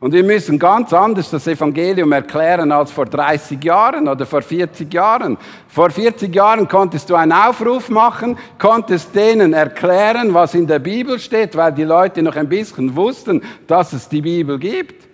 Und 0.05 0.13
wir 0.13 0.23
müssen 0.23 0.59
ganz 0.59 0.93
anders 0.93 1.31
das 1.31 1.47
Evangelium 1.47 2.11
erklären 2.11 2.71
als 2.71 2.91
vor 2.91 3.07
30 3.07 3.63
Jahren 3.63 4.07
oder 4.07 4.27
vor 4.27 4.43
40 4.43 4.93
Jahren. 4.93 5.35
Vor 5.67 5.89
40 5.89 6.35
Jahren 6.35 6.67
konntest 6.67 7.09
du 7.09 7.15
einen 7.15 7.31
Aufruf 7.31 7.89
machen, 7.89 8.37
konntest 8.59 9.15
denen 9.15 9.53
erklären, 9.53 10.31
was 10.31 10.53
in 10.53 10.67
der 10.67 10.77
Bibel 10.77 11.17
steht, 11.17 11.55
weil 11.55 11.71
die 11.71 11.85
Leute 11.85 12.21
noch 12.21 12.35
ein 12.35 12.47
bisschen 12.47 12.95
wussten, 12.95 13.41
dass 13.65 13.93
es 13.93 14.07
die 14.07 14.21
Bibel 14.21 14.59
gibt. 14.59 15.07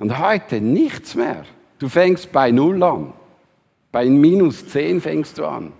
Und 0.00 0.18
heute 0.18 0.60
nichts 0.60 1.14
mehr. 1.14 1.44
Du 1.78 1.88
fängst 1.88 2.32
bei 2.32 2.50
Null 2.50 2.82
an. 2.82 3.12
Bei 3.92 4.04
minus 4.06 4.66
10 4.66 5.00
fängst 5.00 5.38
du 5.38 5.46
an. 5.46 5.72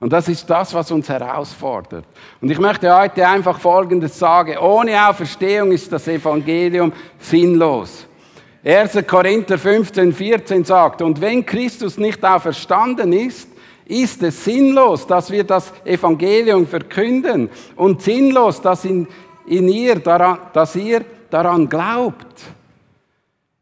Und 0.00 0.12
das 0.12 0.28
ist 0.28 0.48
das, 0.50 0.74
was 0.74 0.90
uns 0.90 1.08
herausfordert. 1.08 2.04
Und 2.40 2.50
ich 2.50 2.58
möchte 2.58 2.94
heute 2.94 3.26
einfach 3.26 3.58
Folgendes 3.58 4.18
sagen. 4.18 4.58
Ohne 4.58 5.08
Auferstehung 5.08 5.72
ist 5.72 5.90
das 5.92 6.08
Evangelium 6.08 6.92
sinnlos. 7.18 8.06
1. 8.64 9.06
Korinther 9.06 9.58
15, 9.58 10.12
14 10.12 10.64
sagt, 10.64 11.02
und 11.02 11.20
wenn 11.20 11.44
Christus 11.44 11.98
nicht 11.98 12.24
auferstanden 12.24 13.12
ist, 13.12 13.48
ist 13.86 14.22
es 14.22 14.44
sinnlos, 14.44 15.06
dass 15.06 15.30
wir 15.30 15.44
das 15.44 15.72
Evangelium 15.84 16.66
verkünden 16.66 17.50
und 17.76 18.00
sinnlos, 18.00 18.60
dass, 18.62 18.86
in, 18.86 19.06
in 19.46 19.68
ihr 19.68 19.96
daran, 19.96 20.38
dass 20.54 20.74
ihr 20.76 21.04
daran 21.28 21.68
glaubt. 21.68 22.42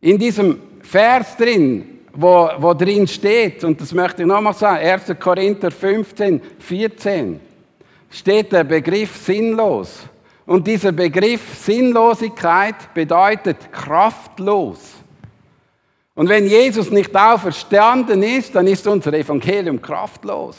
In 0.01 0.19
diesem 0.19 0.61
Vers 0.83 1.37
drin 1.37 1.92
wo, 2.15 2.51
wo 2.59 2.75
drin 2.75 3.07
steht, 3.07 3.65
und 3.65 3.81
das 3.81 3.93
möchte 3.93 4.23
ich 4.23 4.29
nochmal 4.29 4.55
sagen, 4.55 4.85
1. 4.85 5.15
Korinther 5.19 5.71
15, 5.71 6.41
14, 6.59 7.41
steht 8.11 8.53
der 8.53 8.65
Begriff 8.65 9.17
sinnlos. 9.17 10.01
Und 10.45 10.67
dieser 10.67 10.93
Begriff 10.93 11.55
Sinnlosigkeit 11.55 12.93
bedeutet 12.95 13.73
kraftlos. 13.73 14.79
Und 16.15 16.29
wenn 16.29 16.47
Jesus 16.47 16.91
nicht 16.91 17.17
auferstanden 17.17 18.23
ist, 18.23 18.55
dann 18.55 18.67
ist 18.67 18.87
unser 18.87 19.15
Evangelium 19.15 19.81
kraftlos. 19.81 20.57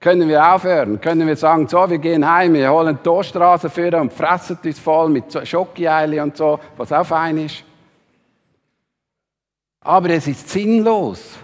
Können 0.00 0.28
wir 0.28 0.54
aufhören? 0.54 1.00
Können 1.00 1.28
wir 1.28 1.36
sagen, 1.36 1.68
so, 1.68 1.88
wir 1.88 1.98
gehen 1.98 2.28
heim, 2.28 2.54
wir 2.54 2.72
holen 2.72 2.98
die 2.98 3.04
Toaststraße 3.04 3.70
für 3.70 3.96
und 4.00 4.12
fressen 4.12 4.58
uns 4.64 4.78
voll 4.80 5.08
mit 5.10 5.26
Schokoeile 5.46 6.20
und 6.20 6.36
so, 6.36 6.58
was 6.76 6.90
auch 6.90 7.06
fein 7.06 7.38
ist. 7.38 7.62
Aber 9.82 10.10
es 10.10 10.26
ist 10.26 10.48
sinnlos. 10.48 11.38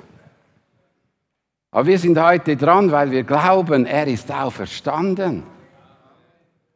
Aber 1.70 1.86
wir 1.86 1.98
sind 1.98 2.18
heute 2.18 2.56
dran, 2.56 2.90
weil 2.90 3.10
wir 3.10 3.24
glauben, 3.24 3.84
er 3.84 4.06
ist 4.06 4.32
auferstanden. 4.32 5.42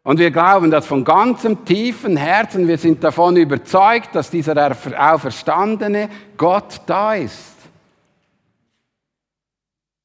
Und 0.05 0.19
wir 0.19 0.31
glauben 0.33 0.71
das 0.71 0.87
von 0.87 1.05
ganzem 1.05 1.65
tiefen 1.65 2.17
Herzen. 2.17 2.67
Wir 2.67 2.77
sind 2.77 3.03
davon 3.05 3.37
überzeugt, 3.37 4.15
dass 4.15 4.31
dieser 4.31 4.77
auferstandene 4.99 6.09
Gott 6.37 6.81
da 6.87 7.15
ist. 7.15 7.53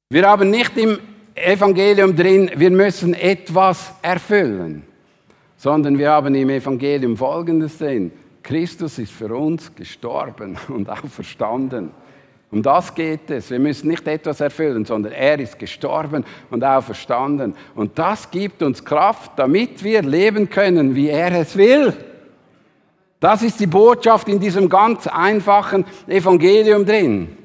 Wir 0.09 0.27
haben 0.27 0.51
nicht 0.51 0.77
im 0.77 0.99
Evangelium 1.35 2.15
drin, 2.15 2.49
wir 2.55 2.71
müssen 2.71 3.13
etwas 3.13 3.91
erfüllen, 4.01 4.83
sondern 5.57 5.97
wir 5.97 6.11
haben 6.11 6.33
im 6.33 6.49
Evangelium 6.49 7.17
Folgendes 7.17 7.77
drin. 7.77 8.11
Christus 8.43 8.99
ist 8.99 9.11
für 9.11 9.35
uns 9.35 9.73
gestorben 9.75 10.57
und 10.67 10.89
auferstanden. 10.89 11.91
Um 12.49 12.63
das 12.63 12.95
geht 12.95 13.29
es. 13.29 13.49
Wir 13.51 13.59
müssen 13.59 13.89
nicht 13.89 14.07
etwas 14.07 14.39
erfüllen, 14.39 14.85
sondern 14.85 15.11
er 15.11 15.37
ist 15.37 15.59
gestorben 15.59 16.23
und 16.49 16.63
auferstanden. 16.63 17.55
Und 17.75 17.99
das 17.99 18.31
gibt 18.31 18.63
uns 18.63 18.83
Kraft, 18.85 19.33
damit 19.35 19.83
wir 19.83 20.01
leben 20.01 20.49
können, 20.49 20.95
wie 20.95 21.09
er 21.09 21.33
es 21.33 21.57
will. 21.57 21.93
Das 23.19 23.41
ist 23.41 23.59
die 23.59 23.67
Botschaft 23.67 24.29
in 24.29 24.39
diesem 24.39 24.69
ganz 24.69 25.07
einfachen 25.07 25.83
Evangelium 26.07 26.85
drin. 26.85 27.35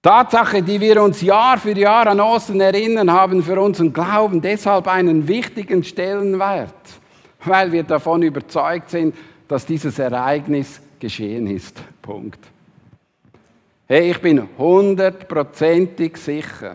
Tatsache, 0.00 0.62
die 0.62 0.80
wir 0.80 1.02
uns 1.02 1.20
Jahr 1.20 1.58
für 1.58 1.76
Jahr 1.76 2.06
an 2.06 2.20
Ostern 2.20 2.60
erinnern, 2.60 3.12
haben 3.12 3.42
für 3.42 3.60
unseren 3.60 3.92
Glauben 3.92 4.40
deshalb 4.40 4.86
einen 4.86 5.26
wichtigen 5.26 5.82
Stellenwert, 5.82 6.72
weil 7.44 7.72
wir 7.72 7.82
davon 7.82 8.22
überzeugt 8.22 8.90
sind, 8.90 9.14
dass 9.48 9.66
dieses 9.66 9.98
Ereignis 9.98 10.80
geschehen 11.00 11.46
ist. 11.46 11.76
Punkt. 12.02 12.38
Hey, 13.86 14.10
ich 14.10 14.20
bin 14.20 14.46
hundertprozentig 14.58 16.18
sicher, 16.18 16.74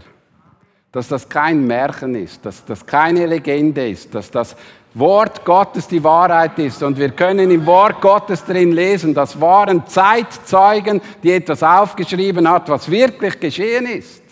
dass 0.91 1.07
das 1.07 1.29
kein 1.29 1.65
Märchen 1.65 2.15
ist, 2.15 2.43
dass 2.45 2.65
das 2.65 2.85
keine 2.85 3.27
Legende 3.27 3.87
ist, 3.87 4.13
dass 4.15 4.31
das 4.31 4.55
Wort 4.95 5.43
Gottes 5.43 5.87
die 5.87 6.03
Wahrheit 6.03 6.57
ist. 6.59 6.83
Und 6.83 6.97
wir 6.97 7.09
können 7.09 7.49
im 7.51 7.65
Wort 7.65 7.99
Gottes 8.01 8.43
drin 8.45 8.71
lesen, 8.71 9.13
das 9.13 9.39
waren 9.39 9.85
Zeitzeugen, 9.87 11.01
die 11.21 11.31
etwas 11.31 11.63
aufgeschrieben 11.63 12.47
hat, 12.49 12.69
was 12.69 12.89
wirklich 12.89 13.39
geschehen 13.39 13.85
ist. 13.85 14.22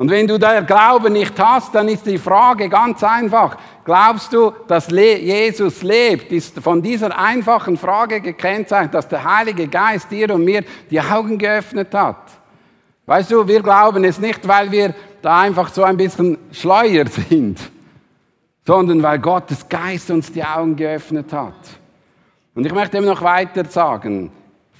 Und 0.00 0.08
wenn 0.08 0.26
du 0.26 0.38
der 0.38 0.62
Glaube 0.62 1.10
nicht 1.10 1.38
hast, 1.38 1.74
dann 1.74 1.86
ist 1.86 2.06
die 2.06 2.16
Frage 2.16 2.70
ganz 2.70 3.04
einfach. 3.04 3.58
Glaubst 3.84 4.32
du, 4.32 4.50
dass 4.66 4.88
Jesus 4.90 5.82
lebt? 5.82 6.32
Ist 6.32 6.58
von 6.58 6.80
dieser 6.80 7.18
einfachen 7.18 7.76
Frage 7.76 8.22
gekennzeichnet, 8.22 8.94
dass 8.94 9.06
der 9.08 9.22
Heilige 9.22 9.68
Geist 9.68 10.10
dir 10.10 10.34
und 10.34 10.42
mir 10.42 10.64
die 10.90 10.98
Augen 10.98 11.36
geöffnet 11.36 11.92
hat. 11.92 12.30
Weißt 13.04 13.30
du, 13.30 13.46
wir 13.46 13.60
glauben 13.60 14.02
es 14.04 14.18
nicht, 14.18 14.48
weil 14.48 14.70
wir 14.70 14.94
da 15.20 15.40
einfach 15.40 15.68
so 15.68 15.82
ein 15.82 15.98
bisschen 15.98 16.38
schleuer 16.50 17.04
sind, 17.06 17.60
sondern 18.64 19.02
weil 19.02 19.18
Gottes 19.18 19.68
Geist 19.68 20.10
uns 20.10 20.32
die 20.32 20.42
Augen 20.42 20.76
geöffnet 20.76 21.30
hat. 21.30 21.78
Und 22.54 22.64
ich 22.64 22.72
möchte 22.72 22.96
eben 22.96 23.04
noch 23.04 23.20
weiter 23.20 23.66
sagen. 23.66 24.32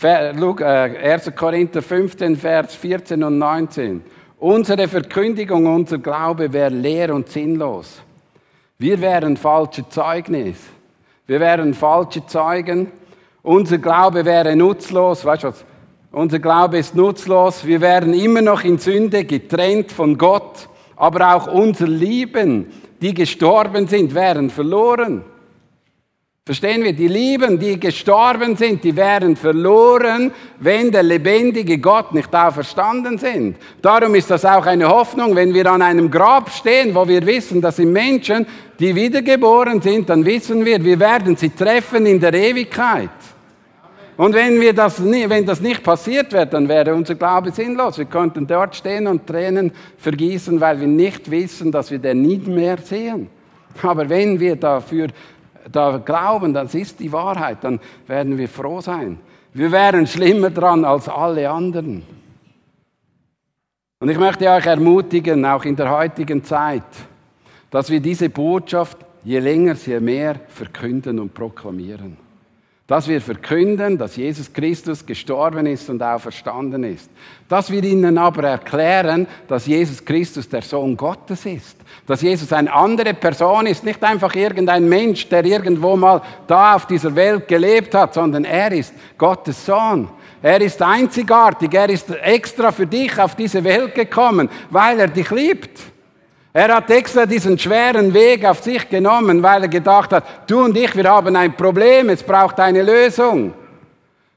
1. 0.03 1.27
Äh, 1.27 1.33
Korinther 1.33 1.83
15, 1.83 2.37
Vers 2.37 2.75
14 2.75 3.23
und 3.23 3.37
19. 3.37 4.03
Unsere 4.41 4.89
Verkündigung, 4.89 5.67
unser 5.67 5.99
Glaube 5.99 6.51
wäre 6.51 6.71
leer 6.71 7.15
und 7.15 7.29
sinnlos. 7.29 8.01
Wir 8.79 8.99
wären 8.99 9.37
falsche 9.37 9.87
Zeugnis. 9.87 10.57
Wir 11.27 11.41
wären 11.41 11.75
falsche 11.75 12.25
Zeugen. 12.25 12.91
Unser 13.43 13.77
Glaube 13.77 14.25
wäre 14.25 14.57
nutzlos. 14.57 15.27
Weißt 15.27 15.45
du 15.45 15.49
was? 15.49 15.63
Unser 16.11 16.39
Glaube 16.39 16.79
ist 16.79 16.95
nutzlos. 16.95 17.67
Wir 17.67 17.83
wären 17.83 18.15
immer 18.15 18.41
noch 18.41 18.65
in 18.65 18.79
Sünde, 18.79 19.27
getrennt 19.27 19.93
von 19.93 20.17
Gott. 20.17 20.71
Aber 20.97 21.35
auch 21.35 21.47
unser 21.47 21.87
Lieben, 21.87 22.73
die 23.03 23.13
gestorben 23.13 23.89
sind, 23.89 24.15
wären 24.15 24.49
verloren. 24.49 25.23
Verstehen 26.47 26.83
wir? 26.83 26.95
Die 26.95 27.07
Lieben, 27.07 27.59
die 27.59 27.79
gestorben 27.79 28.57
sind, 28.57 28.83
die 28.83 28.97
wären 28.97 29.37
verloren, 29.37 30.33
wenn 30.59 30.91
der 30.91 31.03
lebendige 31.03 31.79
Gott 31.79 32.15
nicht 32.15 32.35
auferstanden 32.35 33.19
sind. 33.19 33.57
Darum 33.83 34.15
ist 34.15 34.31
das 34.31 34.47
auch 34.47 34.65
eine 34.65 34.89
Hoffnung, 34.89 35.37
wenn 35.37 35.53
wir 35.53 35.67
an 35.67 35.83
einem 35.83 36.11
Grab 36.11 36.51
stehen, 36.51 36.95
wo 36.95 37.07
wir 37.07 37.25
wissen, 37.27 37.61
dass 37.61 37.77
sind 37.77 37.93
Menschen, 37.93 38.47
die 38.79 38.95
wiedergeboren 38.95 39.83
sind, 39.83 40.09
dann 40.09 40.25
wissen 40.25 40.65
wir, 40.65 40.83
wir 40.83 40.99
werden 40.99 41.37
sie 41.37 41.51
treffen 41.51 42.07
in 42.07 42.19
der 42.19 42.33
Ewigkeit. 42.33 43.11
Und 44.17 44.35
wenn, 44.35 44.61
wir 44.61 44.73
das, 44.73 45.03
wenn 45.03 45.47
das 45.47 45.61
nicht 45.61 45.83
passiert 45.83 46.33
wird, 46.33 46.55
dann 46.55 46.69
wäre 46.69 46.95
unser 46.95 47.15
Glaube 47.15 47.53
sinnlos. 47.53 47.99
Wir 47.99 48.07
könnten 48.07 48.47
dort 48.47 48.75
stehen 48.75 49.07
und 49.07 49.27
Tränen 49.27 49.73
vergießen, 49.99 50.61
weil 50.61 50.81
wir 50.81 50.89
nicht 50.89 51.31
wissen, 51.31 51.71
dass 51.71 51.91
wir 51.91 51.99
den 51.99 52.23
nie 52.23 52.39
mehr 52.39 52.79
sehen. 52.79 53.29
Aber 53.83 54.09
wenn 54.09 54.41
wir 54.41 54.57
dafür 54.57 55.09
da 55.73 55.99
glauben, 55.99 56.55
das 56.55 56.75
ist 56.75 57.01
die 57.01 57.13
Wahrheit, 57.13 57.59
dann 57.63 57.81
werden 58.07 58.39
wir 58.39 58.49
froh 58.49 58.81
sein. 58.81 59.19
Wir 59.53 59.73
wären 59.73 60.07
schlimmer 60.07 60.51
dran 60.51 60.85
als 60.85 61.09
alle 61.09 61.51
anderen. 61.51 62.03
Und 64.01 64.09
ich 64.09 64.19
möchte 64.19 64.49
euch 64.49 64.67
ermutigen, 64.67 65.45
auch 65.45 65.65
in 65.65 65.77
der 65.77 65.91
heutigen 65.91 66.43
Zeit, 66.45 66.85
dass 67.71 67.91
wir 67.91 68.01
diese 68.01 68.31
Botschaft 68.31 68.99
je 69.25 69.39
länger, 69.39 69.75
je 69.75 70.01
mehr 70.01 70.37
verkünden 70.49 71.19
und 71.19 71.35
proklamieren 71.35 72.30
dass 72.91 73.07
wir 73.07 73.21
verkünden, 73.21 73.97
dass 73.97 74.17
Jesus 74.17 74.53
Christus 74.53 75.07
gestorben 75.07 75.65
ist 75.67 75.89
und 75.89 76.03
auferstanden 76.03 76.83
ist. 76.83 77.09
Dass 77.49 77.71
wir 77.71 77.85
ihnen 77.85 78.19
aber 78.19 78.43
erklären, 78.49 79.29
dass 79.47 79.67
Jesus 79.67 80.05
Christus 80.05 80.49
der 80.49 80.63
Sohn 80.63 80.97
Gottes 80.97 81.47
ist. 81.47 81.77
Dass 82.05 82.21
Jesus 82.21 82.53
eine 82.53 82.73
andere 82.73 83.15
Person 83.15 83.67
ist, 83.67 83.85
nicht 83.85 84.03
einfach 84.03 84.35
irgendein 84.35 84.89
Mensch, 84.89 85.29
der 85.29 85.45
irgendwo 85.45 85.97
mal 85.97 86.21
da 86.49 86.75
auf 86.75 86.87
dieser 86.87 87.15
Welt 87.15 87.47
gelebt 87.47 87.95
hat, 87.95 88.15
sondern 88.15 88.45
er 88.45 88.73
ist 88.73 88.93
Gottes 89.17 89.65
Sohn. 89.65 90.09
Er 90.43 90.61
ist 90.61 90.83
einzigartig, 90.83 91.73
er 91.73 91.91
ist 91.91 92.11
extra 92.11 92.73
für 92.73 92.89
dich 92.89 93.17
auf 93.21 93.37
diese 93.37 93.63
Welt 93.63 93.95
gekommen, 93.95 94.49
weil 94.69 94.99
er 94.99 95.07
dich 95.07 95.31
liebt. 95.31 95.79
Er 96.53 96.75
hat 96.75 96.91
extra 96.91 97.27
diesen 97.27 97.57
schweren 97.59 98.13
Weg 98.13 98.45
auf 98.45 98.61
sich 98.61 98.89
genommen, 98.89 99.41
weil 99.43 99.63
er 99.63 99.69
gedacht 99.69 100.13
hat, 100.13 100.25
du 100.51 100.65
und 100.65 100.77
ich, 100.77 100.95
wir 100.97 101.09
haben 101.09 101.37
ein 101.37 101.57
Problem, 101.57 102.09
es 102.09 102.25
braucht 102.25 102.59
eine 102.59 102.83
Lösung. 102.83 103.55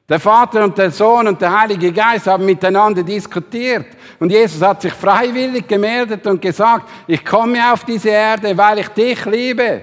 Der 0.08 0.20
Vater 0.20 0.63
und 0.63 0.77
der 0.77 0.91
Sohn 0.91 1.27
und 1.27 1.41
der 1.41 1.60
Heilige 1.60 1.91
Geist 1.91 2.27
haben 2.27 2.46
miteinander 2.46 3.01
diskutiert. 3.01 3.88
Und 4.20 4.32
Jesus 4.32 4.62
hat 4.62 4.82
sich 4.82 4.93
freiwillig 4.93 5.67
gemeldet 5.67 6.27
und 6.27 6.39
gesagt, 6.39 6.88
ich 7.08 7.25
komme 7.25 7.72
auf 7.72 7.84
diese 7.84 8.10
Erde, 8.10 8.55
weil 8.55 8.79
ich 8.79 8.89
dich 8.89 9.25
liebe. 9.25 9.82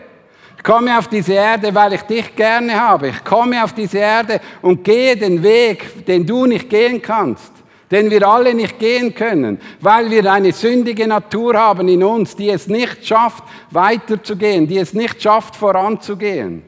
Ich 0.57 0.63
komme 0.63 0.97
auf 0.97 1.09
diese 1.09 1.33
Erde, 1.33 1.75
weil 1.75 1.95
ich 1.95 2.03
dich 2.03 2.37
gerne 2.37 2.79
habe. 2.79 3.09
Ich 3.09 3.25
komme 3.25 3.65
auf 3.65 3.73
diese 3.73 3.99
Erde 3.99 4.41
und 4.63 4.85
gehe 4.85 5.17
den 5.17 5.43
Weg, 5.43 6.05
den 6.07 6.25
du 6.25 6.47
nicht 6.47 6.69
gehen 6.69 7.03
kannst 7.03 7.60
den 7.91 8.11
wir 8.11 8.27
alle 8.27 8.55
nicht 8.55 8.79
gehen 8.79 9.15
können, 9.15 9.61
weil 9.81 10.11
wir 10.11 10.31
eine 10.31 10.53
sündige 10.53 11.07
Natur 11.07 11.55
haben 11.55 11.89
in 11.89 12.05
uns, 12.05 12.37
die 12.37 12.51
es 12.51 12.69
nicht 12.69 13.07
schafft, 13.07 13.43
weiterzugehen, 13.71 14.67
die 14.67 14.79
es 14.79 14.95
nicht 14.95 15.23
schafft, 15.23 15.57
voranzugehen. 15.57 16.63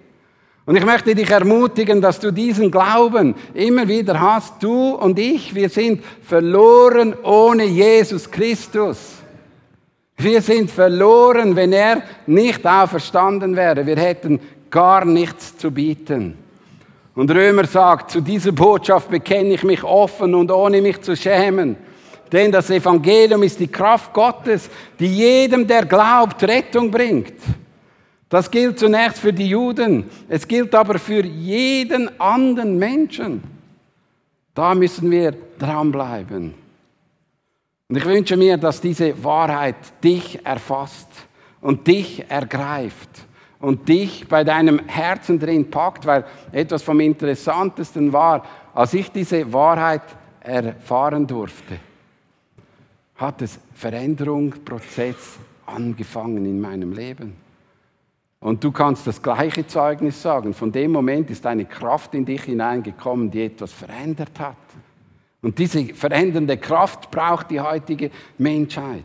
Und 0.64 0.76
ich 0.76 0.84
möchte 0.84 1.14
dich 1.14 1.30
ermutigen, 1.30 2.00
dass 2.00 2.20
du 2.20 2.32
diesen 2.32 2.70
Glauben 2.70 3.34
immer 3.52 3.88
wieder 3.88 4.20
hast. 4.20 4.62
Du 4.62 4.94
und 4.94 5.18
ich, 5.18 5.54
wir 5.54 5.68
sind 5.68 6.04
verloren 6.22 7.14
ohne 7.22 7.64
Jesus 7.64 8.30
Christus. 8.30 9.14
Wir 10.16 10.40
sind 10.40 10.70
verloren, 10.70 11.56
wenn 11.56 11.72
er 11.72 12.02
nicht 12.26 12.64
auferstanden 12.64 13.56
wäre. 13.56 13.86
Wir 13.86 13.96
hätten 13.96 14.38
gar 14.70 15.04
nichts 15.04 15.56
zu 15.56 15.72
bieten. 15.72 16.38
Und 17.14 17.30
Römer 17.30 17.66
sagt, 17.66 18.10
zu 18.10 18.20
dieser 18.20 18.52
Botschaft 18.52 19.10
bekenne 19.10 19.54
ich 19.54 19.62
mich 19.62 19.84
offen 19.84 20.34
und 20.34 20.50
ohne 20.50 20.80
mich 20.80 21.00
zu 21.02 21.14
schämen. 21.14 21.76
Denn 22.30 22.50
das 22.50 22.70
Evangelium 22.70 23.42
ist 23.42 23.60
die 23.60 23.68
Kraft 23.68 24.14
Gottes, 24.14 24.70
die 24.98 25.06
jedem, 25.06 25.66
der 25.66 25.84
glaubt, 25.84 26.42
Rettung 26.44 26.90
bringt. 26.90 27.34
Das 28.30 28.50
gilt 28.50 28.78
zunächst 28.78 29.18
für 29.18 29.32
die 29.32 29.48
Juden, 29.48 30.08
es 30.26 30.48
gilt 30.48 30.74
aber 30.74 30.98
für 30.98 31.22
jeden 31.22 32.18
anderen 32.18 32.78
Menschen. 32.78 33.42
Da 34.54 34.74
müssen 34.74 35.10
wir 35.10 35.34
dranbleiben. 35.58 36.54
Und 37.90 37.96
ich 37.96 38.06
wünsche 38.06 38.38
mir, 38.38 38.56
dass 38.56 38.80
diese 38.80 39.22
Wahrheit 39.22 39.76
dich 40.02 40.38
erfasst 40.46 41.08
und 41.60 41.86
dich 41.86 42.24
ergreift 42.30 43.26
und 43.62 43.88
dich 43.88 44.26
bei 44.28 44.42
deinem 44.42 44.80
Herzen 44.88 45.38
drin 45.38 45.70
packt, 45.70 46.04
weil 46.04 46.24
etwas 46.50 46.82
vom 46.82 46.98
Interessantesten 46.98 48.12
war, 48.12 48.44
als 48.74 48.92
ich 48.92 49.10
diese 49.10 49.50
Wahrheit 49.52 50.02
erfahren 50.40 51.26
durfte, 51.26 51.78
hat 53.14 53.40
es 53.40 53.60
Veränderungsprozess 53.74 55.38
angefangen 55.64 56.44
in 56.44 56.60
meinem 56.60 56.92
Leben. 56.92 57.34
Und 58.40 58.64
du 58.64 58.72
kannst 58.72 59.06
das 59.06 59.22
gleiche 59.22 59.64
Zeugnis 59.64 60.20
sagen. 60.20 60.52
Von 60.52 60.72
dem 60.72 60.90
Moment 60.90 61.30
ist 61.30 61.46
eine 61.46 61.64
Kraft 61.64 62.14
in 62.14 62.24
dich 62.24 62.42
hineingekommen, 62.42 63.30
die 63.30 63.44
etwas 63.44 63.72
verändert 63.72 64.40
hat. 64.40 64.56
Und 65.40 65.56
diese 65.56 65.94
verändernde 65.94 66.56
Kraft 66.56 67.12
braucht 67.12 67.52
die 67.52 67.60
heutige 67.60 68.10
Menschheit. 68.38 69.04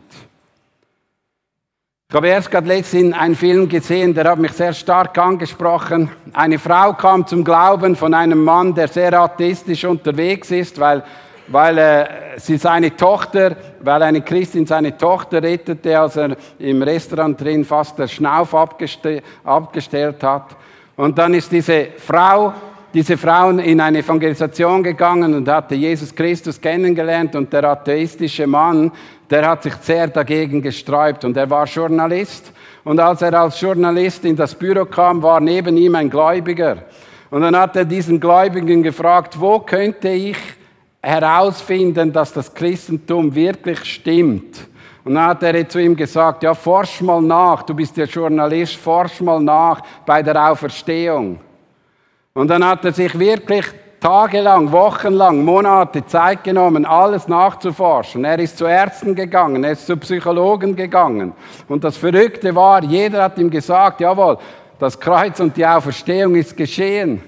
Ich 2.10 2.16
habe 2.16 2.30
erst 2.30 2.50
gerade 2.50 2.70
letztens 2.70 3.14
einen 3.18 3.36
Film 3.36 3.68
gesehen, 3.68 4.14
der 4.14 4.32
hat 4.32 4.40
mich 4.40 4.54
sehr 4.54 4.72
stark 4.72 5.18
angesprochen. 5.18 6.10
Eine 6.32 6.58
Frau 6.58 6.94
kam 6.94 7.28
zum 7.28 7.44
Glauben 7.44 7.98
von 7.98 8.14
einem 8.14 8.46
Mann, 8.46 8.74
der 8.74 8.88
sehr 8.88 9.12
atheistisch 9.12 9.84
unterwegs 9.84 10.50
ist, 10.50 10.80
weil, 10.80 11.04
weil 11.48 11.78
äh, 11.78 12.06
sie 12.38 12.56
seine 12.56 12.96
Tochter, 12.96 13.58
weil 13.82 14.02
eine 14.04 14.22
Christin 14.22 14.66
seine 14.66 14.98
Tochter 14.98 15.44
rettete, 15.44 16.00
als 16.00 16.16
er 16.16 16.38
im 16.60 16.82
Restaurant 16.82 17.42
drin 17.42 17.66
fast 17.66 18.00
der 18.00 18.08
Schnauf 18.08 18.56
abgeste 18.56 19.22
abgestellt 19.44 20.24
hat. 20.24 20.56
Und 20.96 21.18
dann 21.18 21.34
ist 21.34 21.52
diese 21.52 21.90
Frau 21.98 22.54
diese 22.98 23.16
Frauen 23.16 23.60
in 23.60 23.80
eine 23.80 24.00
Evangelisation 24.00 24.82
gegangen 24.82 25.36
und 25.36 25.48
hatte 25.48 25.76
Jesus 25.76 26.16
Christus 26.16 26.60
kennengelernt 26.60 27.36
und 27.36 27.54
der 27.54 27.64
atheistische 27.66 28.48
Mann, 28.48 28.92
der 29.30 29.48
hat 29.48 29.62
sich 29.62 29.76
sehr 29.82 30.08
dagegen 30.08 30.64
gesträubt 30.64 31.24
und 31.24 31.38
er 31.38 31.48
war 31.48 31.68
Journalist 31.68 32.52
und 32.84 33.00
als 33.00 33.22
er 33.22 33.36
als 33.36 33.62
Journalist 33.62 34.26
in 34.26 34.36
das 34.36 34.56
Büro 34.56 34.86
kam, 34.86 35.22
war 35.22 35.40
neben 35.40 35.78
ihm 35.78 35.94
ein 35.94 36.10
Gläubiger 36.10 36.78
und 37.30 37.42
dann 37.42 37.56
hat 37.56 37.76
er 37.76 37.86
diesen 37.86 38.20
Gläubigen 38.20 38.82
gefragt, 38.82 39.40
wo 39.40 39.60
könnte 39.60 40.10
ich 40.10 40.38
herausfinden, 41.00 42.12
dass 42.12 42.34
das 42.34 42.52
Christentum 42.52 43.36
wirklich 43.36 43.84
stimmt? 43.84 44.68
Und 45.06 45.14
dann 45.14 45.28
hat 45.28 45.44
er 45.44 45.70
zu 45.70 45.80
ihm 45.80 45.96
gesagt, 45.96 46.42
ja, 46.42 46.56
forsch 46.56 47.02
mal 47.02 47.22
nach, 47.22 47.62
du 47.62 47.76
bist 47.76 47.96
ja 47.96 48.06
Journalist, 48.06 48.76
forsch 48.78 49.22
mal 49.22 49.40
nach 49.40 49.84
bei 50.04 50.24
der 50.24 50.50
Auferstehung. 50.50 51.42
Und 52.38 52.50
dann 52.50 52.64
hat 52.64 52.86
er 52.86 52.92
sich 52.92 53.18
wirklich 53.18 53.66
tagelang, 54.00 54.72
wochenlang, 54.72 55.44
Monate 55.44 56.06
Zeit 56.06 56.44
genommen, 56.44 56.86
alles 56.86 57.28
nachzuforschen. 57.28 58.24
Er 58.26 58.38
ist 58.38 58.60
zu 58.60 58.66
Ärzten 58.66 59.16
gegangen, 59.16 59.64
er 59.64 59.72
ist 59.72 59.88
zu 59.88 59.98
Psychologen 59.98 60.76
gegangen. 60.76 61.34
Und 61.68 61.84
das 61.84 61.98
Verrückte 61.98 62.54
war, 62.54 62.84
jeder 62.84 63.24
hat 63.24 63.40
ihm 63.40 63.50
gesagt, 63.50 64.02
jawohl, 64.02 64.38
das 64.78 65.00
Kreuz 65.00 65.40
und 65.40 65.58
die 65.58 65.66
Auferstehung 65.66 66.36
ist 66.36 66.56
geschehen. 66.56 67.24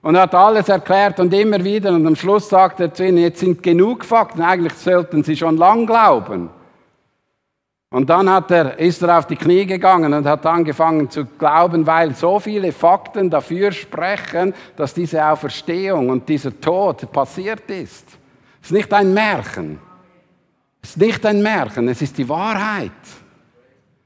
Und 0.00 0.14
er 0.14 0.22
hat 0.22 0.34
alles 0.34 0.70
erklärt 0.70 1.20
und 1.20 1.34
immer 1.34 1.62
wieder. 1.62 1.90
Und 1.90 2.06
am 2.06 2.16
Schluss 2.16 2.48
sagt 2.48 2.80
er 2.80 2.94
zu 2.94 3.04
ihnen, 3.04 3.18
jetzt 3.18 3.40
sind 3.40 3.62
genug 3.62 4.06
Fakten, 4.06 4.40
eigentlich 4.40 4.72
sollten 4.72 5.22
sie 5.22 5.36
schon 5.36 5.58
lang 5.58 5.84
glauben. 5.84 6.48
Und 7.90 8.10
dann 8.10 8.28
hat 8.28 8.50
er, 8.50 8.78
ist 8.78 9.02
er 9.02 9.18
auf 9.18 9.26
die 9.26 9.36
Knie 9.36 9.64
gegangen 9.64 10.12
und 10.12 10.26
hat 10.26 10.44
angefangen 10.44 11.08
zu 11.08 11.24
glauben, 11.24 11.86
weil 11.86 12.14
so 12.14 12.40
viele 12.40 12.72
Fakten 12.72 13.30
dafür 13.30 13.70
sprechen, 13.70 14.54
dass 14.76 14.92
diese 14.92 15.24
Auferstehung 15.24 16.10
und 16.10 16.28
dieser 16.28 16.58
Tod 16.60 17.10
passiert 17.12 17.70
ist. 17.70 18.08
Es 18.60 18.70
ist 18.70 18.72
nicht 18.72 18.92
ein 18.92 19.14
Märchen. 19.14 19.78
Es 20.82 20.90
ist 20.90 20.98
nicht 20.98 21.24
ein 21.24 21.42
Märchen, 21.42 21.88
es 21.88 22.02
ist 22.02 22.18
die 22.18 22.28
Wahrheit. 22.28 22.90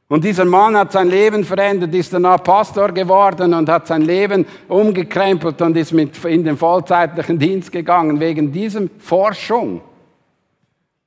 Und 0.09 0.25
dieser 0.25 0.45
Mann 0.45 0.77
hat 0.77 0.93
sein 0.93 1.09
Leben 1.09 1.45
verändert, 1.45 1.95
ist 1.95 2.13
danach 2.13 2.43
Pastor 2.43 2.91
geworden 2.91 3.55
und 3.55 3.69
hat 3.69 3.87
sein 3.87 4.03
Leben 4.03 4.45
umgekrempelt 4.67 5.63
und 5.63 5.77
ist 5.77 5.93
mit 5.93 6.23
in 6.25 6.43
den 6.43 6.57
vollzeitlichen 6.57 7.39
Dienst 7.39 7.71
gegangen 7.71 8.19
wegen 8.19 8.51
diesem 8.51 8.91
Forschung. 8.99 9.81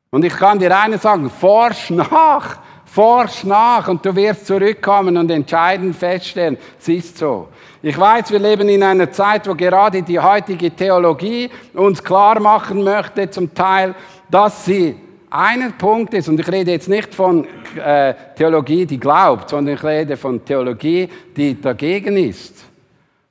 Und 0.10 0.24
ich 0.24 0.34
kann 0.34 0.58
dir 0.58 0.80
eines 0.80 1.02
sagen, 1.02 1.30
forsch 1.30 1.90
nach, 1.90 2.60
forsch 2.94 3.44
nach 3.44 3.88
und 3.88 4.06
du 4.06 4.16
wirst 4.16 4.46
zurückkommen 4.46 5.18
und 5.18 5.32
entscheidend 5.32 5.96
feststellen, 5.96 6.58
es 6.80 6.88
ist 6.88 7.18
so. 7.18 7.48
Ich 7.82 7.98
weiß, 7.98 8.30
wir 8.32 8.38
leben 8.38 8.70
in 8.70 8.84
einer 8.84 9.12
Zeit, 9.12 9.48
wo 9.48 9.56
gerade 9.56 10.04
die 10.04 10.20
heutige 10.20 10.70
Theologie 10.70 11.50
uns 11.74 12.04
klar 12.04 12.40
machen 12.40 12.84
möchte, 12.84 13.28
zum 13.32 13.52
Teil, 13.52 13.96
dass 14.30 14.66
sie 14.66 14.96
einen 15.32 15.74
Punkt 15.74 16.14
ist, 16.14 16.30
und 16.30 16.40
ich 16.40 16.48
rede 16.48 16.72
jetzt 16.72 16.88
nicht 16.88 17.16
von 17.16 17.48
äh, 17.84 18.14
Theologie, 18.36 18.86
die 18.86 19.00
glaubt, 19.00 19.50
sondern 19.50 19.74
ich 19.74 19.84
rede 19.84 20.16
von 20.16 20.46
Theologie, 20.46 21.10
die 21.36 21.60
dagegen 21.60 22.16
ist. 22.16 22.64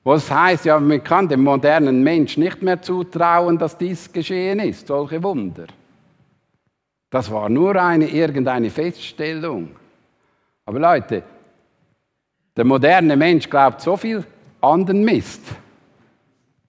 Was 0.03 0.29
heißt, 0.29 0.65
ja, 0.65 0.81
man 0.81 1.05
kann 1.05 1.29
dem 1.29 1.45
modernen 1.45 2.03
Mensch 2.03 2.37
nicht 2.37 2.61
mehr 2.63 2.83
zutrauen, 2.83 3.57
dass 3.57 3.79
dies 3.79 4.13
geschehen 4.13 4.59
ist, 4.59 4.89
solche 4.89 5.23
Wunder. 5.23 5.67
Das 7.13 7.31
war 7.31 7.51
nur 7.51 7.77
eine 7.77 8.09
irgendeine 8.09 8.71
Feststellung. 8.71 9.69
Aber 10.65 10.79
Leute, 10.79 11.23
der 12.57 12.65
moderne 12.65 13.15
Mensch 13.19 13.51
glaubt 13.51 13.83
so 13.83 13.99
viel 13.99 14.25
anderen 14.63 15.05
Mist. 15.05 15.43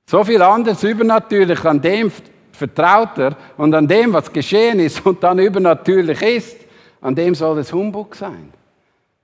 So 0.05 0.21
viel 0.21 0.41
anderes 0.41 0.83
übernatürlich 0.83 1.63
an 1.63 1.81
dem 1.81 2.11
vertraut 2.51 3.17
er 3.19 3.37
und 3.55 3.73
an 3.73 3.87
dem, 3.87 4.11
was 4.11 4.33
geschehen 4.33 4.81
ist 4.81 5.05
und 5.05 5.23
dann 5.23 5.39
übernatürlich 5.39 6.21
ist, 6.21 6.57
an 6.99 7.15
dem 7.15 7.33
soll 7.35 7.59
es 7.59 7.71
Humbug 7.71 8.13
sein. 8.13 8.51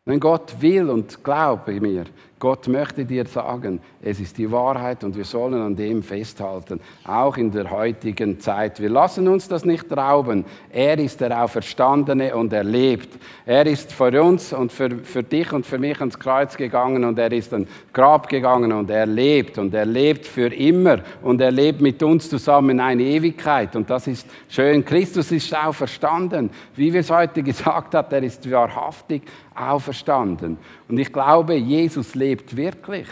Wenn 0.06 0.22
Gott 0.22 0.56
will 0.62 0.90
und 0.90 1.22
glaube 1.22 1.82
mir, 1.82 2.06
Gott 2.40 2.70
möchte 2.70 3.04
dir 3.04 3.26
sagen, 3.26 3.82
es 4.02 4.22
ist 4.22 4.38
die 4.38 4.50
Wahrheit 4.50 5.04
und 5.04 5.18
wir 5.18 5.26
sollen 5.26 5.62
an 5.62 5.76
dem 5.76 6.02
festhalten, 6.02 6.80
auch 7.04 7.36
in 7.36 7.52
der 7.52 7.70
heutigen 7.70 8.40
Zeit. 8.40 8.80
Wir 8.80 8.90
lassen 8.90 9.28
uns 9.28 9.50
das 9.50 9.66
nicht 9.66 9.92
rauben. 9.92 10.46
Er 10.72 10.98
ist 10.98 11.20
der 11.20 11.44
Auferstandene 11.44 12.34
und 12.34 12.54
er 12.54 12.64
lebt. 12.64 13.20
Er 13.46 13.66
ist 13.66 13.92
für 13.92 14.24
uns 14.24 14.54
und 14.54 14.72
für, 14.72 14.90
für 15.04 15.22
dich 15.22 15.52
und 15.52 15.66
für 15.66 15.78
mich 15.78 16.00
ans 16.00 16.18
Kreuz 16.18 16.56
gegangen 16.56 17.04
und 17.04 17.20
er 17.20 17.32
ist 17.34 17.52
ans 17.52 17.68
Grab 17.92 18.30
gegangen 18.30 18.72
und 18.72 18.90
er 18.90 19.06
lebt 19.06 19.58
und 19.58 19.74
er 19.74 19.86
lebt 19.86 20.26
für 20.26 20.48
immer 20.54 21.00
und 21.22 21.42
er 21.42 21.52
lebt 21.52 21.82
mit 21.82 22.02
uns 22.02 22.30
zusammen 22.30 22.80
eine 22.80 23.04
Ewigkeit 23.04 23.76
und 23.76 23.90
das 23.90 24.08
ist 24.08 24.26
schön. 24.48 24.86
Christus 24.86 25.34
ist 25.34 25.54
auferstanden. 25.54 26.50
Wie 26.78 26.94
wir 26.94 27.02
es 27.02 27.12
heute 27.12 27.44
gesagt 27.50 27.96
hat, 27.96 28.14
er 28.14 28.24
ist 28.24 28.50
wahrhaftig 28.50 29.24
auferstanden. 29.54 30.58
Und 30.90 30.98
ich 30.98 31.14
glaube, 31.14 31.54
Jesus 31.54 32.16
lebt 32.16 32.56
wirklich. 32.58 33.08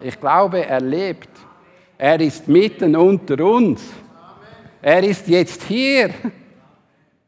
Ich 0.00 0.18
glaube, 0.18 0.64
er 0.64 0.80
lebt. 0.80 1.28
Er 1.98 2.18
ist 2.18 2.48
mitten 2.48 2.96
unter 2.96 3.44
uns. 3.44 3.82
Er 4.80 5.04
ist 5.04 5.28
jetzt 5.28 5.64
hier. 5.64 6.10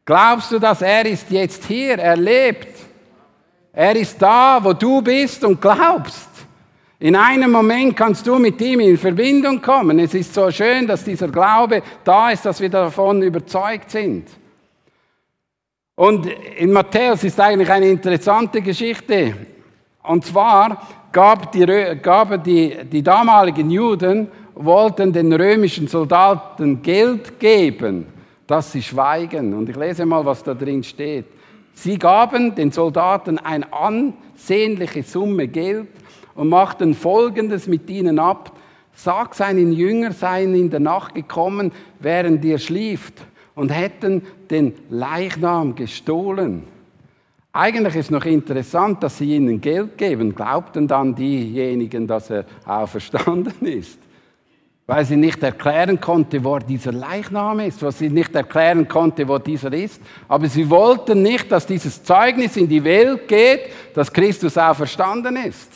Glaubst 0.03 0.51
du, 0.51 0.57
dass 0.57 0.81
er 0.81 1.05
ist 1.05 1.29
jetzt 1.29 1.63
hier? 1.65 1.99
Er 1.99 2.17
lebt. 2.17 2.75
Er 3.71 3.95
ist 3.95 4.19
da, 4.19 4.59
wo 4.61 4.73
du 4.73 5.01
bist 5.01 5.43
und 5.43 5.61
glaubst. 5.61 6.29
In 6.99 7.15
einem 7.15 7.51
Moment 7.51 7.95
kannst 7.95 8.25
du 8.25 8.37
mit 8.39 8.59
ihm 8.61 8.79
in 8.79 8.97
Verbindung 8.97 9.61
kommen. 9.61 9.99
Es 9.99 10.13
ist 10.15 10.33
so 10.33 10.49
schön, 10.49 10.87
dass 10.87 11.03
dieser 11.03 11.27
Glaube 11.27 11.83
da 12.03 12.31
ist, 12.31 12.45
dass 12.45 12.59
wir 12.59 12.69
davon 12.69 13.21
überzeugt 13.21 13.91
sind. 13.91 14.27
Und 15.95 16.25
in 16.57 16.71
Matthäus 16.71 17.23
ist 17.23 17.39
eigentlich 17.39 17.69
eine 17.69 17.89
interessante 17.89 18.61
Geschichte. 18.61 19.35
Und 20.03 20.25
zwar 20.25 20.81
gab 21.11 21.51
die, 21.51 21.65
gaben 22.01 22.41
die, 22.43 22.77
die 22.91 23.03
damaligen 23.03 23.69
Juden, 23.69 24.27
wollten 24.55 25.13
den 25.13 25.31
römischen 25.33 25.87
Soldaten 25.87 26.81
Geld 26.81 27.39
geben, 27.39 28.05
dass 28.47 28.71
sie 28.71 28.81
schweigen. 28.81 29.53
Und 29.53 29.69
ich 29.69 29.75
lese 29.75 30.05
mal, 30.05 30.25
was 30.25 30.43
da 30.43 30.53
drin 30.53 30.83
steht. 30.83 31.25
Sie 31.73 31.97
gaben 31.97 32.53
den 32.53 32.71
Soldaten 32.71 33.39
eine 33.39 33.71
ansehnliche 33.71 35.03
Summe 35.03 35.47
Geld 35.47 35.87
und 36.35 36.49
machten 36.49 36.93
Folgendes 36.93 37.67
mit 37.67 37.89
ihnen 37.89 38.19
ab. 38.19 38.51
Sag 38.93 39.35
seinen 39.35 39.71
Jüngern, 39.71 40.11
seien 40.11 40.53
in 40.53 40.69
der 40.69 40.81
Nacht 40.81 41.15
gekommen, 41.15 41.71
während 41.99 42.43
ihr 42.43 42.59
schlieft 42.59 43.21
und 43.55 43.69
hätten 43.69 44.23
den 44.49 44.73
Leichnam 44.89 45.75
gestohlen. 45.75 46.63
Eigentlich 47.53 47.95
ist 47.95 48.11
noch 48.11 48.23
interessant, 48.23 49.03
dass 49.03 49.17
sie 49.17 49.35
ihnen 49.35 49.59
Geld 49.59 49.97
geben. 49.97 50.33
Glaubten 50.33 50.87
dann 50.87 51.13
diejenigen, 51.13 52.07
dass 52.07 52.29
er 52.29 52.45
auferstanden 52.65 53.67
ist? 53.67 53.99
Weil 54.87 55.05
sie 55.05 55.17
nicht 55.17 55.43
erklären 55.43 55.99
konnte, 55.99 56.43
wo 56.43 56.57
dieser 56.59 56.93
Leichnam 56.93 57.59
ist, 57.59 57.81
was 57.81 57.99
sie 57.99 58.09
nicht 58.09 58.33
erklären 58.35 58.87
konnte, 58.87 59.27
wo 59.27 59.37
dieser 59.37 59.71
ist. 59.73 60.01
Aber 60.29 60.47
sie 60.47 60.69
wollten 60.69 61.21
nicht, 61.21 61.51
dass 61.51 61.65
dieses 61.65 62.01
Zeugnis 62.03 62.55
in 62.55 62.69
die 62.69 62.83
Welt 62.83 63.27
geht, 63.27 63.61
dass 63.93 64.11
Christus 64.11 64.57
auferstanden 64.57 65.35
ist. 65.35 65.71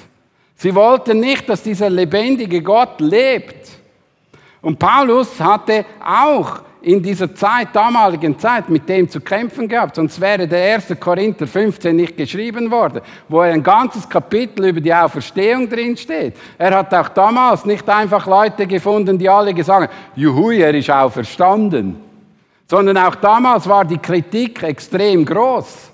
Sie 0.55 0.73
wollten 0.73 1.19
nicht, 1.19 1.47
dass 1.49 1.61
dieser 1.61 1.89
lebendige 1.89 2.61
Gott 2.61 3.01
lebt. 3.01 3.69
Und 4.61 4.79
Paulus 4.79 5.39
hatte 5.41 5.85
auch 6.03 6.61
in 6.85 7.01
dieser 7.01 7.33
Zeit, 7.33 7.69
damaligen 7.73 8.37
Zeit, 8.37 8.69
mit 8.69 8.87
dem 8.87 9.09
zu 9.09 9.19
kämpfen 9.19 9.67
gehabt. 9.67 9.95
Sonst 9.95 10.21
wäre 10.21 10.47
der 10.47 10.75
1. 10.75 10.95
Korinther 10.99 11.47
15 11.47 11.95
nicht 11.95 12.15
geschrieben 12.15 12.69
worden, 12.69 13.01
wo 13.27 13.39
ein 13.39 13.63
ganzes 13.63 14.07
Kapitel 14.07 14.67
über 14.67 14.79
die 14.79 14.93
Auferstehung 14.93 15.67
drin 15.67 15.97
steht. 15.97 16.35
Er 16.59 16.77
hat 16.77 16.93
auch 16.93 17.09
damals 17.09 17.65
nicht 17.65 17.89
einfach 17.89 18.27
Leute 18.27 18.67
gefunden, 18.67 19.17
die 19.17 19.27
alle 19.27 19.55
gesagt 19.55 19.89
haben, 19.89 19.99
juhu, 20.15 20.51
er 20.51 20.75
ist 20.75 20.91
auferstanden. 20.91 21.97
Sondern 22.67 22.97
auch 22.99 23.15
damals 23.15 23.67
war 23.67 23.83
die 23.83 23.97
Kritik 23.97 24.61
extrem 24.61 25.25
groß. 25.25 25.91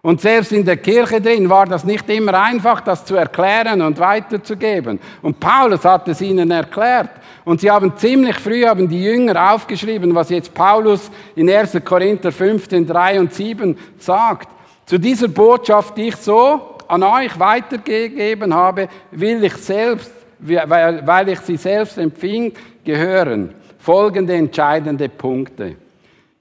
Und 0.00 0.20
selbst 0.20 0.52
in 0.52 0.64
der 0.64 0.76
Kirche 0.76 1.20
drin 1.20 1.50
war 1.50 1.66
das 1.66 1.84
nicht 1.84 2.08
immer 2.08 2.40
einfach, 2.40 2.80
das 2.80 3.04
zu 3.04 3.16
erklären 3.16 3.82
und 3.82 3.98
weiterzugeben. 3.98 5.00
Und 5.22 5.40
Paulus 5.40 5.84
hat 5.84 6.06
es 6.06 6.20
ihnen 6.20 6.50
erklärt. 6.50 7.10
Und 7.44 7.60
sie 7.60 7.70
haben 7.70 7.96
ziemlich 7.96 8.36
früh, 8.36 8.64
haben 8.64 8.88
die 8.88 9.02
Jünger 9.02 9.52
aufgeschrieben, 9.52 10.14
was 10.14 10.30
jetzt 10.30 10.54
Paulus 10.54 11.10
in 11.34 11.50
1. 11.50 11.78
Korinther 11.84 12.30
15, 12.30 12.86
3 12.86 13.20
und 13.20 13.34
7 13.34 13.76
sagt. 13.98 14.48
Zu 14.86 14.98
dieser 14.98 15.28
Botschaft, 15.28 15.96
die 15.96 16.08
ich 16.08 16.16
so 16.16 16.76
an 16.86 17.02
euch 17.02 17.38
weitergegeben 17.38 18.54
habe, 18.54 18.88
will 19.10 19.42
ich 19.42 19.54
selbst, 19.54 20.12
weil 20.38 21.28
ich 21.28 21.40
sie 21.40 21.56
selbst 21.56 21.98
empfing, 21.98 22.52
gehören. 22.84 23.52
Folgende 23.78 24.34
entscheidende 24.34 25.08
Punkte. 25.08 25.76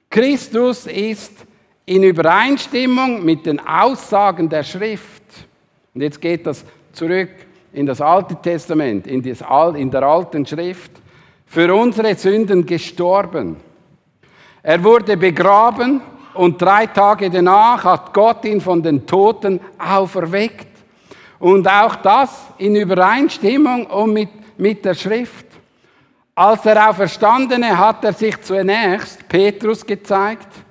Christus 0.10 0.86
ist 0.86 1.47
in 1.88 2.04
Übereinstimmung 2.04 3.24
mit 3.24 3.46
den 3.46 3.66
Aussagen 3.66 4.50
der 4.50 4.64
Schrift. 4.64 5.24
Und 5.96 6.02
jetzt 6.02 6.20
geht 6.22 6.46
das 6.46 6.64
zurück 6.92 7.30
in 7.72 7.86
das 7.86 8.02
Alte 8.02 8.36
Testament, 8.36 9.08
in, 9.08 9.24
das, 9.24 9.42
in 9.76 9.90
der 9.90 10.04
alten 10.04 10.46
Schrift, 10.46 10.92
für 11.46 11.74
unsere 11.74 12.14
Sünden 12.16 12.66
gestorben. 12.66 13.56
Er 14.62 14.84
wurde 14.84 15.16
begraben 15.16 16.02
und 16.34 16.62
drei 16.62 16.88
Tage 16.88 17.30
danach 17.30 17.86
hat 17.86 18.14
Gott 18.14 18.44
ihn 18.44 18.60
von 18.60 18.84
den 18.84 19.08
Toten 19.08 19.62
auferweckt. 19.80 20.68
Und 21.40 21.70
auch 21.70 21.96
das 21.96 22.48
in 22.58 22.76
Übereinstimmung 22.76 24.12
mit, 24.12 24.30
mit 24.58 24.84
der 24.84 24.94
Schrift. 24.94 25.46
Als 26.36 26.66
er 26.66 26.90
Auferstandene 26.90 27.78
hat 27.78 28.04
er 28.04 28.12
sich 28.12 28.42
zunächst 28.42 29.26
Petrus 29.30 29.86
gezeigt 29.86 30.67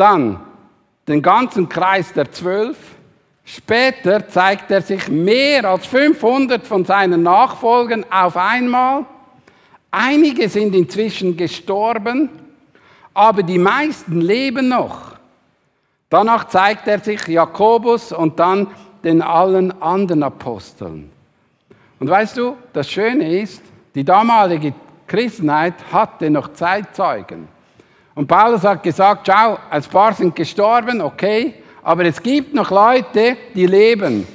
dann 0.00 0.40
den 1.06 1.22
ganzen 1.22 1.68
Kreis 1.68 2.12
der 2.12 2.30
Zwölf. 2.32 2.76
Später 3.44 4.28
zeigt 4.28 4.70
er 4.70 4.80
sich 4.80 5.08
mehr 5.08 5.64
als 5.64 5.86
500 5.86 6.66
von 6.66 6.84
seinen 6.84 7.22
Nachfolgern 7.22 8.06
auf 8.10 8.36
einmal. 8.36 9.04
Einige 9.90 10.48
sind 10.48 10.74
inzwischen 10.74 11.36
gestorben, 11.36 12.28
aber 13.12 13.42
die 13.42 13.58
meisten 13.58 14.20
leben 14.20 14.68
noch. 14.68 15.16
Danach 16.08 16.48
zeigt 16.48 16.86
er 16.88 17.00
sich 17.00 17.26
Jakobus 17.26 18.12
und 18.12 18.38
dann 18.38 18.68
den 19.02 19.22
allen 19.22 19.82
anderen 19.82 20.22
Aposteln. 20.22 21.10
Und 21.98 22.08
weißt 22.08 22.36
du, 22.36 22.56
das 22.72 22.88
Schöne 22.88 23.40
ist, 23.40 23.62
die 23.94 24.04
damalige 24.04 24.72
Christenheit 25.06 25.74
hatte 25.92 26.30
noch 26.30 26.52
Zeitzeugen. 26.52 27.48
Und 28.14 28.26
Paulus 28.26 28.62
hat 28.64 28.82
gesagt, 28.82 29.26
schau, 29.26 29.58
ein 29.70 29.82
paar 29.84 30.12
sind 30.12 30.34
gestorben, 30.34 31.00
okay, 31.00 31.54
aber 31.82 32.04
es 32.04 32.22
gibt 32.22 32.54
noch 32.54 32.70
Leute, 32.70 33.36
die 33.54 33.66
leben. 33.66 34.26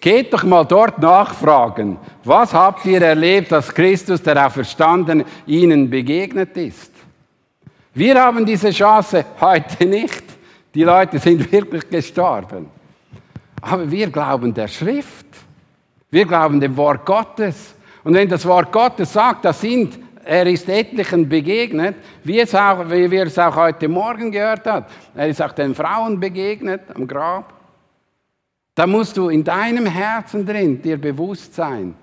Geht 0.00 0.32
doch 0.32 0.44
mal 0.44 0.64
dort 0.64 0.98
nachfragen. 0.98 1.98
Was 2.22 2.54
habt 2.54 2.84
ihr 2.86 3.02
erlebt, 3.02 3.50
dass 3.50 3.74
Christus, 3.74 4.22
der 4.22 4.46
Auferstandene, 4.46 5.24
ihnen 5.46 5.90
begegnet 5.90 6.56
ist? 6.56 6.92
Wir 7.92 8.22
haben 8.22 8.44
diese 8.44 8.70
Chance 8.70 9.24
heute 9.40 9.84
nicht. 9.86 10.22
Die 10.74 10.84
Leute 10.84 11.18
sind 11.18 11.50
wirklich 11.52 11.88
gestorben. 11.88 12.68
Aber 13.60 13.90
wir 13.90 14.08
glauben 14.08 14.52
der 14.54 14.68
Schrift. 14.68 15.26
Wir 16.10 16.24
glauben 16.24 16.60
dem 16.60 16.76
Wort 16.76 17.04
Gottes. 17.04 17.74
Und 18.04 18.14
wenn 18.14 18.28
das 18.28 18.46
Wort 18.46 18.70
Gottes 18.70 19.12
sagt, 19.12 19.44
das 19.44 19.60
sind, 19.60 19.98
er 20.26 20.46
ist 20.46 20.68
etlichen 20.68 21.28
begegnet, 21.28 21.94
wie, 22.24 22.40
es 22.40 22.54
auch, 22.54 22.90
wie 22.90 23.08
wir 23.08 23.26
es 23.26 23.38
auch 23.38 23.54
heute 23.54 23.88
Morgen 23.88 24.32
gehört 24.32 24.66
haben, 24.66 24.86
er 25.14 25.28
ist 25.28 25.40
auch 25.40 25.52
den 25.52 25.74
Frauen 25.74 26.18
begegnet 26.18 26.82
am 26.94 27.06
Grab. 27.06 27.54
Da 28.74 28.86
musst 28.86 29.16
du 29.16 29.28
in 29.28 29.44
deinem 29.44 29.86
Herzen 29.86 30.44
drin 30.44 30.82
dir 30.82 31.00
bewusst 31.00 31.54
sein 31.54 31.94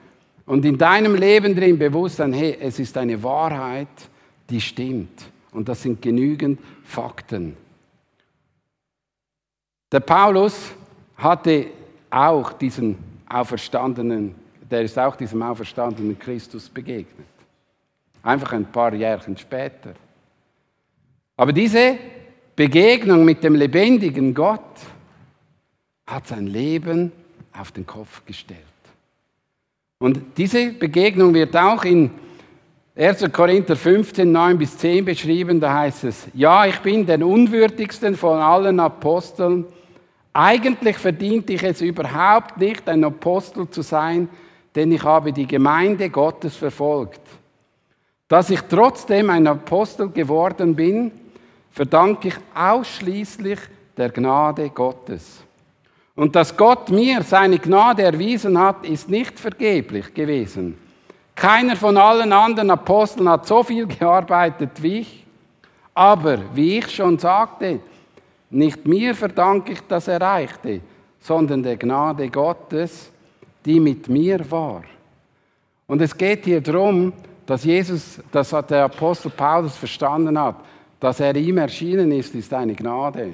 und 0.46 0.64
in 0.64 0.78
deinem 0.78 1.16
Leben 1.16 1.54
drin 1.54 1.78
bewusst 1.78 2.16
sein, 2.16 2.32
hey, 2.32 2.58
es 2.60 2.80
ist 2.80 2.98
eine 2.98 3.22
Wahrheit, 3.22 3.90
die 4.50 4.62
stimmt. 4.62 5.26
Und 5.52 5.68
das 5.68 5.82
sind 5.84 6.02
genügend 6.02 6.60
Fakten. 6.84 7.58
Der 9.92 10.00
Paulus 10.00 10.72
hatte 11.18 11.68
auch 12.10 12.54
diesen 12.54 12.98
auferstandenen, 13.30 14.34
der 14.72 14.82
ist 14.82 14.98
auch 14.98 15.16
diesem 15.16 15.44
auferstandenen 15.44 16.18
Christus 16.18 16.70
begegnet. 16.70 17.33
Einfach 18.24 18.54
ein 18.54 18.66
paar 18.66 18.94
Jährchen 18.94 19.38
später. 19.38 19.94
Aber 21.38 21.54
diese 21.54 21.98
Begegnung 22.56 23.24
mit 23.26 23.44
dem 23.44 23.56
lebendigen 23.56 24.34
Gott, 24.34 24.62
hat 26.06 26.28
sein 26.28 26.48
Leben 26.48 27.12
auf 27.58 27.72
den 27.72 27.86
Kopf 27.86 28.26
gestellt. 28.26 28.60
Und 30.00 30.20
diese 30.38 30.72
Begegnung 30.74 31.34
wird 31.34 31.56
auch 31.56 31.84
in 31.86 32.12
1. 32.96 33.32
Korinther 33.32 33.76
15, 33.76 34.30
9 34.32 34.58
bis 34.58 34.78
10 34.78 35.06
beschrieben. 35.06 35.60
Da 35.60 35.74
heißt 35.74 36.04
es, 36.04 36.28
ja, 36.34 36.66
ich 36.66 36.80
bin 36.80 37.06
der 37.06 37.26
unwürdigsten 37.26 38.16
von 38.16 38.40
allen 38.40 38.80
Aposteln. 38.80 39.66
Eigentlich 40.34 40.98
verdiente 40.98 41.54
ich 41.54 41.64
es 41.64 41.82
überhaupt 41.82 42.58
nicht, 42.58 42.88
ein 42.90 43.04
Apostel 43.04 43.70
zu 43.70 43.82
sein, 43.82 44.28
denn 44.76 44.92
ich 44.92 45.04
habe 45.04 45.32
die 45.32 45.48
Gemeinde 45.48 46.10
Gottes 46.10 46.56
verfolgt. 46.56 47.22
Dass 48.34 48.50
ich 48.50 48.62
trotzdem 48.62 49.30
ein 49.30 49.46
Apostel 49.46 50.10
geworden 50.10 50.76
bin, 50.76 51.12
verdanke 51.70 52.30
ich 52.30 52.36
ausschließlich 52.56 53.60
der 53.96 54.10
Gnade 54.10 54.72
Gottes. 54.72 55.44
Und 56.16 56.36
dass 56.36 56.58
Gott 56.58 56.90
mir 56.90 57.22
seine 57.22 57.60
Gnade 57.60 58.02
erwiesen 58.02 58.58
hat, 58.58 58.88
ist 58.88 59.08
nicht 59.08 59.40
vergeblich 59.40 60.12
gewesen. 60.16 60.80
Keiner 61.36 61.76
von 61.76 61.96
allen 61.96 62.34
anderen 62.34 62.72
Aposteln 62.72 63.30
hat 63.30 63.46
so 63.46 63.62
viel 63.62 63.86
gearbeitet 63.86 64.82
wie 64.82 65.02
ich. 65.02 65.26
Aber, 65.94 66.40
wie 66.56 66.80
ich 66.80 66.90
schon 66.90 67.20
sagte, 67.20 67.82
nicht 68.50 68.84
mir 68.88 69.14
verdanke 69.14 69.74
ich 69.74 69.82
das 69.88 70.08
Erreichte, 70.08 70.82
sondern 71.20 71.62
der 71.62 71.78
Gnade 71.78 72.28
Gottes, 72.32 73.12
die 73.64 73.80
mit 73.80 74.10
mir 74.10 74.50
war. 74.50 74.82
Und 75.86 76.02
es 76.02 76.18
geht 76.18 76.46
hier 76.46 76.62
darum, 76.62 77.14
dass 77.46 77.64
Jesus, 77.64 78.22
dass 78.32 78.50
der 78.50 78.86
Apostel 78.86 79.30
Paulus 79.30 79.76
verstanden 79.76 80.40
hat, 80.40 80.56
dass 81.00 81.20
er 81.20 81.36
ihm 81.36 81.58
erschienen 81.58 82.12
ist, 82.12 82.34
ist 82.36 82.54
eine 82.54 82.74
Gnade. 82.76 83.34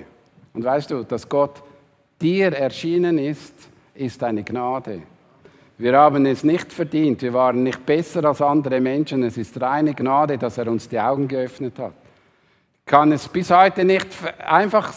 Und 0.54 0.64
weißt 0.64 0.90
du, 0.92 1.04
dass 1.04 1.28
Gott 1.30 1.62
dir 2.20 2.52
erschienen 2.54 3.18
ist, 3.18 3.54
ist 3.94 4.24
eine 4.24 4.44
Gnade. 4.44 5.04
Wir 5.78 5.98
haben 5.98 6.26
es 6.26 6.44
nicht 6.44 6.74
verdient, 6.74 7.22
wir 7.22 7.34
waren 7.34 7.64
nicht 7.64 7.86
besser 7.86 8.26
als 8.26 8.42
andere 8.42 8.82
Menschen, 8.82 9.24
es 9.24 9.38
ist 9.38 9.60
reine 9.62 9.94
Gnade, 9.94 10.38
dass 10.38 10.58
er 10.58 10.68
uns 10.68 10.90
die 10.90 11.00
Augen 11.00 11.28
geöffnet 11.28 11.78
hat. 11.80 11.94
Ich 12.86 12.92
kann 12.92 13.12
es 13.12 13.28
bis 13.28 13.50
heute 13.52 13.86
nicht 13.86 14.08
einfach 14.46 14.94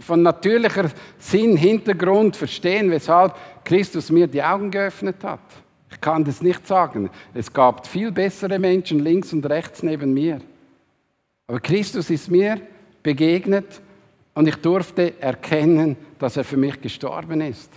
von 0.00 0.22
natürlicher 0.22 0.90
Sinn, 1.18 1.56
Hintergrund 1.56 2.36
verstehen, 2.36 2.90
weshalb 2.90 3.34
Christus 3.64 4.10
mir 4.10 4.26
die 4.26 4.42
Augen 4.42 4.70
geöffnet 4.70 5.16
hat. 5.22 5.40
Ich 5.94 6.00
kann 6.00 6.24
das 6.24 6.42
nicht 6.42 6.66
sagen. 6.66 7.08
Es 7.32 7.52
gab 7.52 7.86
viel 7.86 8.10
bessere 8.10 8.58
Menschen 8.58 8.98
links 8.98 9.32
und 9.32 9.46
rechts 9.46 9.82
neben 9.82 10.12
mir. 10.12 10.40
Aber 11.46 11.60
Christus 11.60 12.10
ist 12.10 12.30
mir 12.30 12.60
begegnet 13.02 13.80
und 14.34 14.48
ich 14.48 14.56
durfte 14.56 15.20
erkennen, 15.20 15.96
dass 16.18 16.36
er 16.36 16.44
für 16.44 16.56
mich 16.56 16.80
gestorben 16.80 17.40
ist 17.40 17.70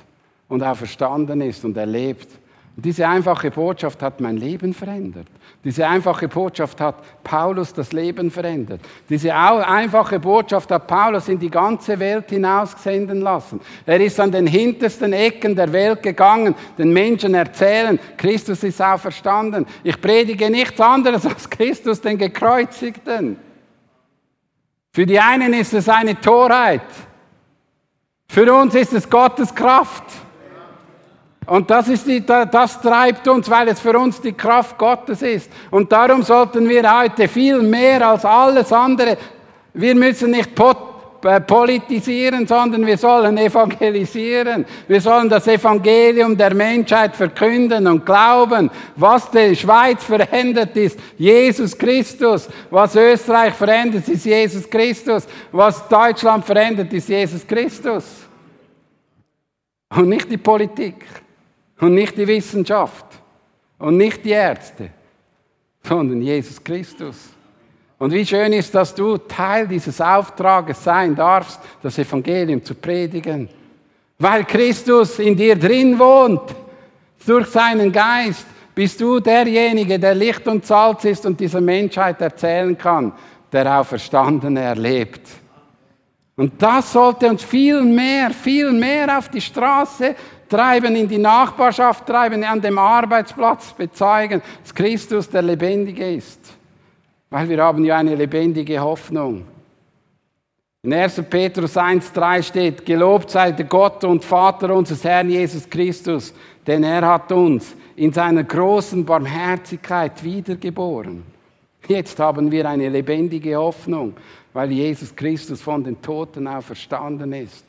und 0.47 0.63
auch 0.63 0.75
verstanden 0.75 1.41
ist 1.41 1.63
und 1.63 1.77
erlebt. 1.77 2.27
Und 2.75 2.85
diese 2.85 3.07
einfache 3.07 3.51
Botschaft 3.51 4.01
hat 4.01 4.19
mein 4.19 4.37
Leben 4.37 4.73
verändert. 4.73 5.27
Diese 5.63 5.87
einfache 5.87 6.27
Botschaft 6.27 6.79
hat 6.79 6.95
Paulus 7.23 7.73
das 7.73 7.91
Leben 7.91 8.31
verändert. 8.31 8.79
Diese 9.09 9.35
einfache 9.35 10.19
Botschaft 10.19 10.71
hat 10.71 10.87
Paulus 10.87 11.27
in 11.27 11.39
die 11.39 11.49
ganze 11.49 11.99
Welt 11.99 12.29
hinaussenden 12.29 13.21
lassen. 13.21 13.59
Er 13.85 13.99
ist 13.99 14.19
an 14.19 14.31
den 14.31 14.47
hintersten 14.47 15.13
Ecken 15.13 15.55
der 15.55 15.71
Welt 15.73 16.03
gegangen, 16.03 16.55
den 16.77 16.93
Menschen 16.93 17.33
erzählen, 17.33 17.99
Christus 18.15 18.63
ist 18.63 18.81
auferstanden. 18.81 19.65
Ich 19.83 19.99
predige 19.99 20.49
nichts 20.49 20.79
anderes 20.79 21.25
als 21.27 21.49
Christus, 21.49 21.99
den 21.99 22.17
Gekreuzigten. 22.17 23.37
Für 24.93 25.05
die 25.05 25.19
einen 25.19 25.53
ist 25.53 25.73
es 25.73 25.89
eine 25.89 26.19
Torheit. 26.19 26.81
Für 28.29 28.53
uns 28.53 28.75
ist 28.75 28.93
es 28.93 29.09
Gottes 29.09 29.53
Kraft. 29.53 30.03
Und 31.47 31.69
das, 31.69 31.87
ist 31.87 32.05
die, 32.05 32.25
das 32.25 32.81
treibt 32.81 33.27
uns, 33.27 33.49
weil 33.49 33.69
es 33.69 33.79
für 33.79 33.97
uns 33.97 34.19
die 34.19 34.33
Kraft 34.33 34.77
Gottes 34.77 35.21
ist. 35.21 35.49
Und 35.71 35.91
darum 35.91 36.21
sollten 36.21 36.67
wir 36.67 36.99
heute 36.99 37.27
viel 37.29 37.61
mehr 37.61 38.05
als 38.05 38.25
alles 38.25 38.71
andere, 38.73 39.17
wir 39.73 39.95
müssen 39.95 40.31
nicht 40.31 40.51
äh, 41.23 41.41
politisieren, 41.41 42.45
sondern 42.47 42.85
wir 42.85 42.97
sollen 42.97 43.37
evangelisieren. 43.37 44.65
Wir 44.87 44.99
sollen 44.99 45.29
das 45.29 45.47
Evangelium 45.47 46.35
der 46.35 46.53
Menschheit 46.53 47.15
verkünden 47.15 47.85
und 47.87 48.05
glauben. 48.05 48.69
Was 48.95 49.29
die 49.29 49.55
Schweiz 49.55 50.03
verändert 50.03 50.75
ist, 50.75 50.99
Jesus 51.17 51.77
Christus. 51.77 52.49
Was 52.69 52.95
Österreich 52.95 53.53
verändert 53.53 54.07
ist 54.09 54.25
Jesus 54.25 54.69
Christus. 54.69 55.27
Was 55.51 55.87
Deutschland 55.87 56.43
verändert 56.43 56.91
ist 56.91 57.07
Jesus 57.07 57.45
Christus. 57.45 58.05
Und 59.95 60.09
nicht 60.09 60.29
die 60.29 60.37
Politik. 60.37 61.05
Und 61.79 61.93
nicht 61.93 62.17
die 62.17 62.27
Wissenschaft. 62.27 63.05
Und 63.77 63.97
nicht 63.97 64.23
die 64.25 64.31
Ärzte. 64.31 64.89
Sondern 65.83 66.21
Jesus 66.21 66.63
Christus. 66.63 67.29
Und 67.99 68.11
wie 68.11 68.25
schön 68.25 68.53
ist, 68.53 68.73
dass 68.75 68.93
du 68.93 69.17
Teil 69.17 69.67
dieses 69.67 69.99
Auftrages 69.99 70.83
sein 70.83 71.15
darfst, 71.15 71.59
das 71.81 71.97
Evangelium 71.97 72.63
zu 72.63 72.75
predigen. 72.75 73.49
Weil 74.19 74.43
Christus 74.45 75.19
in 75.19 75.35
dir 75.35 75.55
drin 75.55 75.97
wohnt, 75.97 76.41
durch 77.25 77.47
seinen 77.47 77.91
Geist, 77.91 78.45
bist 78.73 79.01
du 79.01 79.19
derjenige, 79.19 79.97
der 79.97 80.13
Licht 80.13 80.47
und 80.47 80.65
Salz 80.65 81.03
ist 81.05 81.25
und 81.25 81.39
dieser 81.39 81.61
Menschheit 81.61 82.21
erzählen 82.21 82.77
kann, 82.77 83.11
der 83.51 83.79
Auferstandene 83.79 84.61
erlebt. 84.61 85.27
Und 86.37 86.61
das 86.61 86.93
sollte 86.93 87.27
uns 87.29 87.43
viel 87.43 87.81
mehr, 87.81 88.29
viel 88.29 88.71
mehr 88.71 89.17
auf 89.17 89.27
die 89.27 89.41
Straße 89.41 90.15
treiben, 90.47 90.95
in 90.95 91.07
die 91.07 91.17
Nachbarschaft 91.17 92.05
treiben, 92.05 92.43
an 92.43 92.61
dem 92.61 92.77
Arbeitsplatz 92.77 93.73
bezeugen, 93.73 94.41
dass 94.61 94.73
Christus 94.73 95.29
der 95.29 95.41
Lebendige 95.41 96.13
ist. 96.13 96.39
Weil 97.31 97.49
wir 97.49 97.61
haben 97.61 97.83
ja 97.83 97.97
eine 97.97 98.15
lebendige 98.15 98.79
Hoffnung. 98.79 99.45
In 100.83 100.93
1. 100.93 101.23
Petrus 101.27 101.75
1,3 101.75 102.43
steht, 102.43 102.85
gelobt 102.85 103.31
sei 103.31 103.51
der 103.51 103.65
Gott 103.65 104.03
und 104.03 104.23
Vater 104.23 104.73
unseres 104.73 105.03
Herrn 105.03 105.29
Jesus 105.29 105.67
Christus, 105.67 106.33
denn 106.65 106.83
er 106.83 107.05
hat 107.05 107.31
uns 107.31 107.75
in 107.95 108.13
seiner 108.13 108.43
großen 108.43 109.03
Barmherzigkeit 109.03 110.23
wiedergeboren. 110.23 111.23
Jetzt 111.87 112.19
haben 112.19 112.51
wir 112.51 112.69
eine 112.69 112.89
lebendige 112.89 113.55
Hoffnung, 113.55 114.13
weil 114.57 114.71
Jesus 114.71 115.15
Christus 115.15 115.61
von 115.61 115.83
den 115.83 116.01
Toten 116.01 116.47
auferstanden 116.47 117.31
ist. 117.31 117.63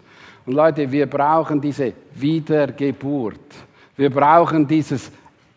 Und 0.46 0.54
Leute, 0.54 0.90
wir 0.90 1.04
brauchen 1.04 1.60
diese 1.60 1.92
Wiedergeburt. 2.14 3.38
Wir 3.94 4.08
brauchen 4.08 4.66
dieses 4.66 5.12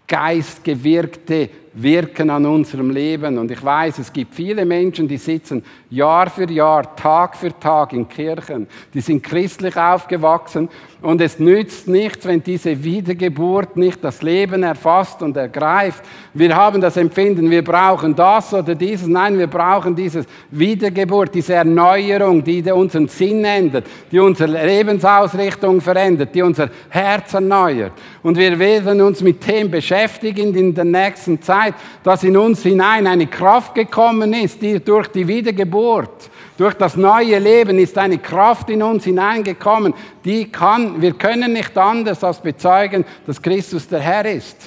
geistgewirkte 0.06 1.50
wirken 1.74 2.30
an 2.30 2.46
unserem 2.46 2.90
Leben. 2.90 3.38
Und 3.38 3.52
ich 3.52 3.64
weiß, 3.64 4.00
es 4.00 4.12
gibt 4.12 4.36
viele 4.36 4.66
Menschen, 4.66 5.08
die 5.08 5.18
sitzen 5.18 5.64
Jahr 5.90 6.30
für 6.30 6.50
Jahr, 6.50 6.96
Tag 6.96 7.36
für 7.36 7.58
Tag 7.58 7.94
in 7.94 8.08
Kirchen. 8.08 8.68
Die 8.94 9.02
sind 9.02 9.24
christlich 9.24 9.76
aufgewachsen 9.78 10.70
und 11.02 11.20
es 11.20 11.40
nützt 11.40 11.88
nichts, 11.88 12.26
wenn 12.26 12.44
diese 12.44 12.84
Wiedergeburt 12.84 13.76
nicht 13.76 14.04
das 14.04 14.22
Leben 14.22 14.64
erfasst 14.64 15.22
und 15.22 15.36
ergreift. 15.36 16.04
Wir 16.34 16.56
haben 16.56 16.80
das 16.80 16.96
Empfinden, 16.98 17.50
wir 17.50 17.64
brauchen 17.64 18.16
das 18.16 18.54
oder 18.54 18.76
dieses. 18.76 19.08
Nein, 19.08 19.38
wir 19.38 19.48
brauchen 19.48 19.96
diese 19.96 20.26
Wiedergeburt, 20.52 21.34
diese 21.34 21.56
Erneuerung, 21.56 22.44
die 22.44 22.62
unseren 22.72 23.08
Sinn 23.08 23.44
ändert, 23.44 23.86
die 24.12 24.20
unsere 24.20 24.52
Lebensausrichtung 24.66 25.82
verändert, 25.82 26.36
die 26.36 26.42
unser 26.42 26.70
Herz 26.90 27.34
erneuert. 27.34 27.94
Und 28.22 28.38
wir 28.38 28.58
werden 28.60 29.02
uns 29.02 29.22
mit 29.22 29.46
dem 29.48 29.72
beschäftigen 29.72 30.54
in 30.56 30.74
der 30.74 30.86
nächsten 30.86 31.42
Zeit, 31.42 31.61
dass 32.04 32.24
in 32.24 32.38
uns 32.38 32.64
hinein 32.64 33.08
eine 33.08 33.28
Kraft 33.28 33.76
gekommen 33.76 34.34
ist, 34.34 34.62
die 34.62 34.80
durch 34.80 35.08
die 35.08 35.28
Wiedergeburt 35.28 36.30
Durch 36.62 36.76
das 36.76 36.96
neue 36.96 37.40
Leben 37.40 37.80
ist 37.80 37.98
eine 37.98 38.20
Kraft 38.20 38.70
in 38.70 38.84
uns 38.84 39.06
hineingekommen, 39.06 39.96
die 40.24 40.46
kann, 40.52 41.02
wir 41.02 41.14
können 41.14 41.54
nicht 41.54 41.76
anders 41.76 42.24
als 42.24 42.40
bezeugen, 42.40 43.04
dass 43.26 43.42
Christus 43.42 43.88
der 43.88 44.00
Herr 44.00 44.26
ist. 44.26 44.58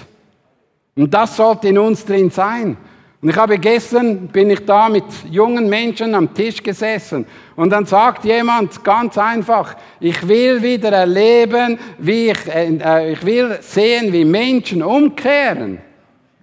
Und 0.96 1.14
das 1.14 1.36
sollte 1.36 1.68
in 1.68 1.78
uns 1.78 2.04
drin 2.04 2.30
sein. 2.30 2.76
Und 3.22 3.28
ich 3.28 3.36
habe 3.36 3.58
gestern, 3.58 4.26
bin 4.26 4.50
ich 4.50 4.64
da 4.64 4.88
mit 4.88 5.04
jungen 5.30 5.68
Menschen 5.68 6.16
am 6.16 6.34
Tisch 6.34 6.60
gesessen 6.60 7.26
und 7.54 7.70
dann 7.70 7.86
sagt 7.86 8.24
jemand 8.24 8.82
ganz 8.82 9.16
einfach, 9.16 9.76
ich 10.00 10.26
will 10.26 10.60
wieder 10.60 10.90
erleben, 10.90 11.78
wie 11.98 12.30
ich, 12.30 12.46
äh, 12.48 13.12
ich 13.12 13.24
will 13.24 13.56
sehen, 13.60 14.12
wie 14.12 14.24
Menschen 14.24 14.82
umkehren 14.82 15.78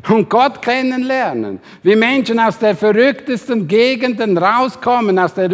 und 0.09 0.29
Gott 0.29 0.61
kennenlernen. 0.61 1.59
Wie 1.83 1.95
Menschen 1.95 2.39
aus 2.39 2.57
der 2.57 2.75
verrücktesten 2.75 3.67
Gegenden 3.67 4.37
rauskommen, 4.37 5.19
aus 5.19 5.33
der 5.33 5.49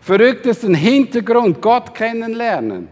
verrücktesten 0.00 0.74
Hintergrund 0.74 1.60
Gott 1.60 1.94
kennenlernen. 1.94 2.88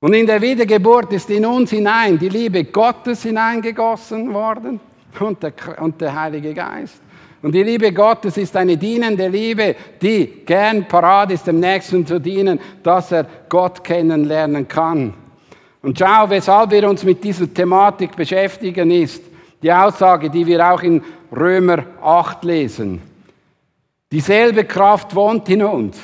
Und 0.00 0.12
in 0.12 0.26
der 0.26 0.40
Wiedergeburt 0.40 1.12
ist 1.12 1.30
in 1.30 1.46
uns 1.46 1.70
hinein 1.70 2.18
die 2.18 2.28
Liebe 2.28 2.64
Gottes 2.64 3.22
hineingegossen 3.22 4.32
worden 4.32 4.78
und 5.18 5.42
der, 5.42 5.52
und 5.80 6.00
der 6.00 6.20
Heilige 6.20 6.52
Geist. 6.52 7.00
Und 7.42 7.52
die 7.54 7.62
Liebe 7.62 7.92
Gottes 7.92 8.36
ist 8.36 8.56
eine 8.56 8.76
dienende 8.76 9.28
Liebe, 9.28 9.76
die 10.00 10.42
gern 10.44 10.86
parat 10.86 11.32
ist, 11.32 11.46
dem 11.46 11.60
Nächsten 11.60 12.06
zu 12.06 12.18
dienen, 12.18 12.58
dass 12.82 13.12
er 13.12 13.26
Gott 13.48 13.82
kennenlernen 13.84 14.66
kann. 14.66 15.14
Und 15.82 15.98
schau, 15.98 16.28
weshalb 16.28 16.70
wir 16.70 16.88
uns 16.88 17.04
mit 17.04 17.22
dieser 17.22 17.52
Thematik 17.52 18.16
beschäftigen, 18.16 18.90
ist 18.90 19.22
die 19.62 19.72
Aussage, 19.72 20.30
die 20.30 20.46
wir 20.46 20.72
auch 20.72 20.82
in 20.82 21.02
Römer 21.30 21.84
8 22.02 22.44
lesen. 22.44 23.02
Dieselbe 24.10 24.64
Kraft 24.64 25.14
wohnt 25.14 25.48
in 25.48 25.62
uns. 25.62 25.98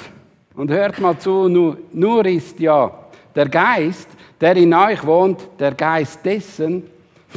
Und 0.55 0.71
hört 0.71 1.01
mal 1.01 1.19
zu, 1.19 1.49
nur, 1.49 2.27
ist 2.27 2.61
ja 2.61 2.93
der 3.35 3.49
Geist, 3.49 4.09
der 4.41 4.57
in 4.57 4.75
euch 4.75 5.05
wohnt, 5.07 5.49
der 5.59 5.73
Geist 5.73 6.25
dessen, 6.25 6.83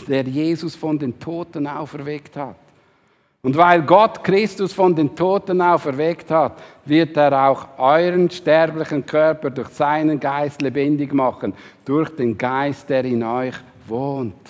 der 0.07 0.23
Jesus 0.23 0.75
von 0.75 0.99
den 0.99 1.17
Toten 1.17 1.67
auferweckt 1.67 2.35
hat. 2.35 2.57
Und 3.45 3.55
weil 3.57 3.83
Gott 3.83 4.23
Christus 4.23 4.73
von 4.73 4.95
den 4.95 5.15
Toten 5.15 5.61
auferweckt 5.61 6.31
hat, 6.31 6.53
wird 6.83 7.15
er 7.15 7.47
auch 7.47 7.67
euren 7.77 8.27
sterblichen 8.27 9.05
Körper 9.05 9.51
durch 9.51 9.67
seinen 9.67 10.19
Geist 10.19 10.63
lebendig 10.63 11.13
machen, 11.13 11.53
durch 11.85 12.09
den 12.09 12.35
Geist, 12.35 12.89
der 12.89 13.05
in 13.05 13.21
euch 13.21 13.53
wohnt. 13.85 14.49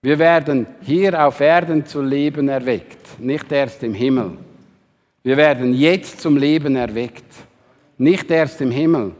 Wir 0.00 0.18
werden 0.18 0.68
hier 0.80 1.22
auf 1.22 1.38
Erden 1.40 1.84
zu 1.84 2.00
Leben 2.00 2.48
erweckt, 2.48 3.20
nicht 3.20 3.52
erst 3.52 3.82
im 3.82 3.92
Himmel. 3.92 4.38
Wir 5.22 5.36
werden 5.36 5.74
jetzt 5.74 6.22
zum 6.22 6.38
Leben 6.38 6.76
erweckt, 6.76 7.30
nicht 7.98 8.30
erst 8.30 8.62
im 8.62 8.70
Himmel. 8.70 9.12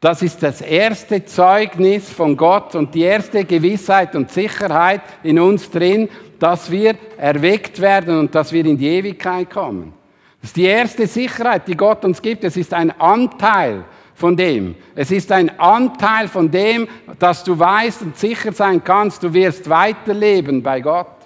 Das 0.00 0.22
ist 0.22 0.42
das 0.42 0.62
erste 0.62 1.26
Zeugnis 1.26 2.10
von 2.10 2.38
Gott 2.38 2.74
und 2.74 2.94
die 2.94 3.02
erste 3.02 3.44
Gewissheit 3.44 4.16
und 4.16 4.32
Sicherheit 4.32 5.02
in 5.22 5.38
uns 5.38 5.70
drin, 5.70 6.08
dass 6.42 6.68
wir 6.72 6.96
erweckt 7.18 7.80
werden 7.80 8.18
und 8.18 8.34
dass 8.34 8.52
wir 8.52 8.66
in 8.66 8.76
die 8.76 8.88
Ewigkeit 8.88 9.48
kommen. 9.48 9.92
Das 10.40 10.50
ist 10.50 10.56
die 10.56 10.64
erste 10.64 11.06
Sicherheit, 11.06 11.68
die 11.68 11.76
Gott 11.76 12.04
uns 12.04 12.20
gibt. 12.20 12.42
Es 12.42 12.56
ist 12.56 12.74
ein 12.74 12.90
Anteil 13.00 13.84
von 14.14 14.36
dem. 14.36 14.74
Es 14.96 15.12
ist 15.12 15.30
ein 15.30 15.56
Anteil 15.60 16.26
von 16.26 16.50
dem, 16.50 16.88
dass 17.20 17.44
du 17.44 17.56
weißt 17.56 18.02
und 18.02 18.18
sicher 18.18 18.52
sein 18.52 18.82
kannst, 18.82 19.22
du 19.22 19.32
wirst 19.32 19.68
weiterleben 19.68 20.64
bei 20.64 20.80
Gott. 20.80 21.21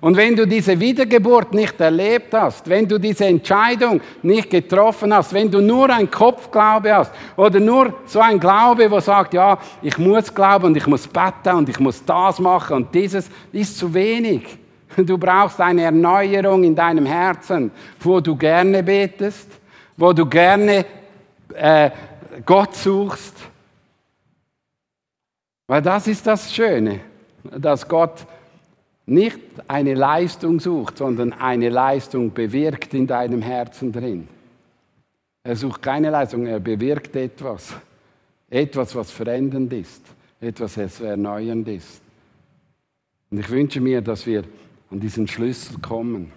Und 0.00 0.16
wenn 0.16 0.36
du 0.36 0.46
diese 0.46 0.78
Wiedergeburt 0.78 1.54
nicht 1.54 1.80
erlebt 1.80 2.34
hast, 2.34 2.68
wenn 2.68 2.86
du 2.86 2.98
diese 2.98 3.24
Entscheidung 3.24 4.00
nicht 4.22 4.50
getroffen 4.50 5.14
hast, 5.14 5.32
wenn 5.32 5.50
du 5.50 5.60
nur 5.60 5.88
ein 5.88 6.10
Kopfglaube 6.10 6.94
hast 6.94 7.12
oder 7.36 7.58
nur 7.58 7.94
so 8.04 8.20
ein 8.20 8.38
Glaube, 8.38 8.90
wo 8.90 9.00
sagt, 9.00 9.32
ja, 9.32 9.58
ich 9.80 9.96
muss 9.96 10.34
glauben 10.34 10.66
und 10.66 10.76
ich 10.76 10.86
muss 10.86 11.08
beten 11.08 11.56
und 11.56 11.68
ich 11.68 11.80
muss 11.80 12.04
das 12.04 12.38
machen 12.38 12.76
und 12.76 12.94
dieses, 12.94 13.30
ist 13.52 13.78
zu 13.78 13.92
wenig. 13.92 14.58
Du 14.96 15.18
brauchst 15.18 15.60
eine 15.60 15.82
Erneuerung 15.82 16.64
in 16.64 16.74
deinem 16.74 17.06
Herzen, 17.06 17.70
wo 18.00 18.20
du 18.20 18.36
gerne 18.36 18.82
betest, 18.82 19.48
wo 19.96 20.12
du 20.12 20.24
gerne 20.26 20.86
äh, 21.54 21.90
Gott 22.44 22.74
suchst. 22.74 23.34
Weil 25.66 25.82
das 25.82 26.06
ist 26.06 26.26
das 26.26 26.54
Schöne, 26.54 27.00
dass 27.42 27.86
Gott 27.86 28.26
nicht 29.06 29.38
eine 29.68 29.94
Leistung 29.94 30.58
sucht, 30.58 30.98
sondern 30.98 31.32
eine 31.32 31.68
Leistung 31.68 32.32
bewirkt 32.32 32.92
in 32.92 33.06
deinem 33.06 33.40
Herzen 33.40 33.92
drin. 33.92 34.28
Er 35.44 35.54
sucht 35.54 35.80
keine 35.80 36.10
Leistung, 36.10 36.46
er 36.46 36.58
bewirkt 36.58 37.14
etwas. 37.14 37.72
Etwas, 38.50 38.94
was 38.96 39.12
verändernd 39.12 39.72
ist. 39.72 40.02
Etwas, 40.40 40.76
was 40.76 41.00
erneuernd 41.00 41.68
ist. 41.68 42.02
Und 43.30 43.38
ich 43.38 43.48
wünsche 43.48 43.80
mir, 43.80 44.00
dass 44.00 44.26
wir 44.26 44.42
an 44.90 44.98
diesen 44.98 45.28
Schlüssel 45.28 45.78
kommen. 45.80 46.32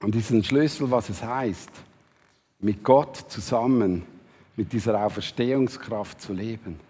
An 0.00 0.10
diesen 0.10 0.42
Schlüssel, 0.42 0.90
was 0.90 1.10
es 1.10 1.22
heißt, 1.22 1.70
mit 2.60 2.82
Gott 2.82 3.16
zusammen, 3.28 4.04
mit 4.56 4.72
dieser 4.72 5.04
Auferstehungskraft 5.04 6.20
zu 6.20 6.32
leben. 6.32 6.80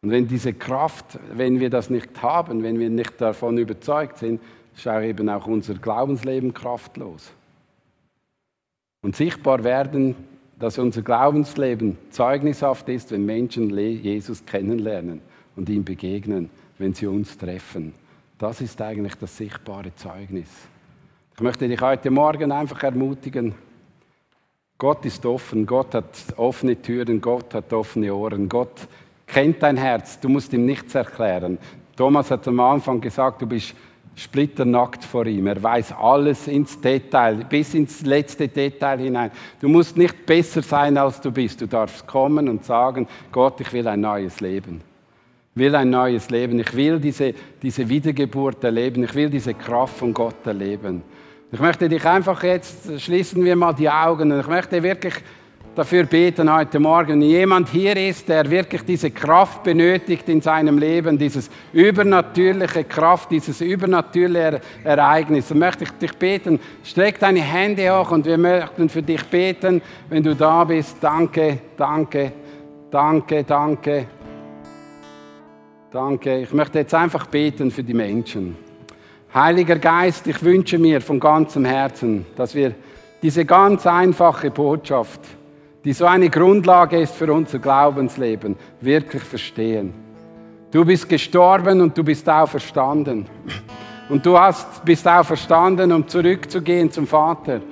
Und 0.00 0.10
wenn 0.10 0.28
diese 0.28 0.52
Kraft, 0.52 1.18
wenn 1.32 1.58
wir 1.58 1.70
das 1.70 1.90
nicht 1.90 2.22
haben, 2.22 2.62
wenn 2.62 2.78
wir 2.78 2.88
nicht 2.88 3.20
davon 3.20 3.58
überzeugt 3.58 4.18
sind, 4.18 4.40
ist 4.76 4.86
auch 4.86 5.00
eben 5.00 5.28
auch 5.28 5.46
unser 5.46 5.74
Glaubensleben 5.74 6.54
kraftlos. 6.54 7.32
Und 9.02 9.16
sichtbar 9.16 9.64
werden, 9.64 10.14
dass 10.58 10.78
unser 10.78 11.02
Glaubensleben 11.02 11.98
zeugnishaft 12.10 12.88
ist, 12.88 13.10
wenn 13.10 13.24
Menschen 13.24 13.76
Jesus 13.76 14.44
kennenlernen 14.44 15.20
und 15.56 15.68
ihm 15.68 15.84
begegnen, 15.84 16.50
wenn 16.78 16.94
sie 16.94 17.06
uns 17.06 17.36
treffen. 17.36 17.94
Das 18.38 18.60
ist 18.60 18.80
eigentlich 18.80 19.14
das 19.16 19.36
sichtbare 19.36 19.94
Zeugnis. 19.96 20.48
Ich 21.34 21.40
möchte 21.40 21.68
dich 21.68 21.80
heute 21.80 22.10
Morgen 22.10 22.52
einfach 22.52 22.82
ermutigen, 22.82 23.54
Gott 24.78 25.04
ist 25.04 25.26
offen, 25.26 25.66
Gott 25.66 25.92
hat 25.92 26.06
offene 26.36 26.80
Türen, 26.80 27.20
Gott 27.20 27.52
hat 27.52 27.72
offene 27.72 28.14
Ohren, 28.14 28.48
Gott 28.48 28.86
kennt 29.28 29.62
dein 29.62 29.76
Herz, 29.76 30.18
du 30.18 30.28
musst 30.28 30.52
ihm 30.52 30.64
nichts 30.64 30.94
erklären. 30.94 31.58
Thomas 31.96 32.30
hat 32.30 32.46
am 32.48 32.60
Anfang 32.60 33.00
gesagt, 33.00 33.42
du 33.42 33.46
bist 33.46 33.74
splitternackt 34.18 35.04
vor 35.04 35.26
ihm. 35.26 35.46
Er 35.46 35.62
weiß 35.62 35.92
alles 35.92 36.48
ins 36.48 36.80
Detail, 36.80 37.44
bis 37.48 37.74
ins 37.74 38.02
letzte 38.02 38.48
Detail 38.48 38.98
hinein. 38.98 39.30
Du 39.60 39.68
musst 39.68 39.96
nicht 39.96 40.26
besser 40.26 40.62
sein, 40.62 40.96
als 40.98 41.20
du 41.20 41.30
bist. 41.30 41.60
Du 41.60 41.66
darfst 41.66 42.06
kommen 42.06 42.48
und 42.48 42.64
sagen, 42.64 43.06
Gott, 43.30 43.60
ich 43.60 43.72
will 43.72 43.86
ein 43.86 44.00
neues 44.00 44.40
Leben. 44.40 44.80
Ich 45.54 45.60
will 45.60 45.74
ein 45.74 45.90
neues 45.90 46.30
Leben. 46.30 46.58
Ich 46.58 46.74
will 46.74 46.98
diese, 46.98 47.32
diese 47.62 47.88
Wiedergeburt 47.88 48.62
erleben. 48.64 49.04
Ich 49.04 49.14
will 49.14 49.30
diese 49.30 49.54
Kraft 49.54 49.98
von 49.98 50.12
Gott 50.12 50.46
erleben. 50.46 51.02
Ich 51.50 51.60
möchte 51.60 51.88
dich 51.88 52.04
einfach 52.04 52.42
jetzt, 52.42 53.00
schließen 53.00 53.44
wir 53.44 53.56
mal 53.56 53.72
die 53.72 53.88
Augen 53.88 54.32
und 54.32 54.40
ich 54.40 54.48
möchte 54.48 54.82
wirklich 54.82 55.14
dafür 55.78 56.06
beten 56.06 56.52
heute 56.52 56.80
Morgen. 56.80 57.22
Jemand 57.22 57.68
hier 57.68 57.96
ist, 57.96 58.28
der 58.28 58.50
wirklich 58.50 58.82
diese 58.82 59.12
Kraft 59.12 59.62
benötigt 59.62 60.28
in 60.28 60.40
seinem 60.40 60.76
Leben, 60.76 61.16
dieses 61.16 61.48
übernatürliche 61.72 62.82
Kraft, 62.82 63.30
dieses 63.30 63.60
übernatürliche 63.60 64.60
Ereignis, 64.82 65.46
dann 65.46 65.60
möchte 65.60 65.84
ich 65.84 65.92
dich 65.92 66.12
beten, 66.16 66.58
streck 66.82 67.20
deine 67.20 67.42
Hände 67.42 67.96
hoch 67.96 68.10
und 68.10 68.26
wir 68.26 68.38
möchten 68.38 68.88
für 68.88 69.02
dich 69.02 69.24
beten, 69.26 69.80
wenn 70.08 70.24
du 70.24 70.34
da 70.34 70.64
bist. 70.64 70.96
Danke, 71.00 71.58
danke, 71.76 72.32
danke, 72.90 73.44
danke. 73.44 74.06
Danke. 75.92 76.40
Ich 76.40 76.52
möchte 76.52 76.80
jetzt 76.80 76.94
einfach 76.94 77.26
beten 77.26 77.70
für 77.70 77.84
die 77.84 77.94
Menschen. 77.94 78.56
Heiliger 79.32 79.76
Geist, 79.76 80.26
ich 80.26 80.42
wünsche 80.42 80.76
mir 80.76 81.00
von 81.00 81.20
ganzem 81.20 81.64
Herzen, 81.64 82.26
dass 82.36 82.52
wir 82.52 82.74
diese 83.22 83.44
ganz 83.44 83.86
einfache 83.86 84.50
Botschaft, 84.50 85.37
die 85.88 85.94
so 85.94 86.04
eine 86.04 86.28
Grundlage 86.28 87.00
ist 87.00 87.14
für 87.14 87.32
unser 87.32 87.58
Glaubensleben, 87.60 88.56
wirklich 88.82 89.22
verstehen. 89.22 89.94
Du 90.70 90.84
bist 90.84 91.08
gestorben 91.08 91.80
und 91.80 91.96
du 91.96 92.04
bist 92.04 92.28
auferstanden. 92.28 93.24
Und 94.10 94.26
du 94.26 94.38
hast, 94.38 94.84
bist 94.84 95.08
auferstanden, 95.08 95.90
um 95.92 96.06
zurückzugehen 96.06 96.92
zum 96.92 97.06
Vater. 97.06 97.62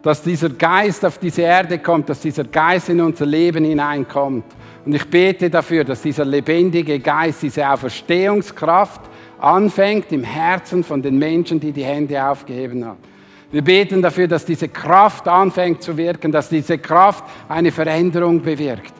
Dass 0.00 0.22
dieser 0.22 0.50
Geist 0.50 1.04
auf 1.04 1.18
diese 1.18 1.42
Erde 1.42 1.80
kommt, 1.80 2.08
dass 2.08 2.20
dieser 2.20 2.44
Geist 2.44 2.88
in 2.88 3.00
unser 3.00 3.26
Leben 3.26 3.64
hineinkommt. 3.64 4.44
Und 4.84 4.94
ich 4.94 5.04
bete 5.10 5.50
dafür, 5.50 5.82
dass 5.82 6.02
dieser 6.02 6.24
lebendige 6.24 7.00
Geist, 7.00 7.42
diese 7.42 7.68
Auferstehungskraft 7.68 9.00
anfängt 9.40 10.12
im 10.12 10.22
Herzen 10.22 10.84
von 10.84 11.02
den 11.02 11.18
Menschen, 11.18 11.58
die 11.58 11.72
die 11.72 11.82
Hände 11.82 12.24
aufgeheben 12.24 12.84
haben. 12.84 13.15
Wir 13.52 13.62
beten 13.62 14.02
dafür, 14.02 14.26
dass 14.26 14.44
diese 14.44 14.68
Kraft 14.68 15.28
anfängt 15.28 15.82
zu 15.82 15.96
wirken, 15.96 16.32
dass 16.32 16.48
diese 16.48 16.78
Kraft 16.78 17.24
eine 17.48 17.70
Veränderung 17.70 18.42
bewirkt. 18.42 18.92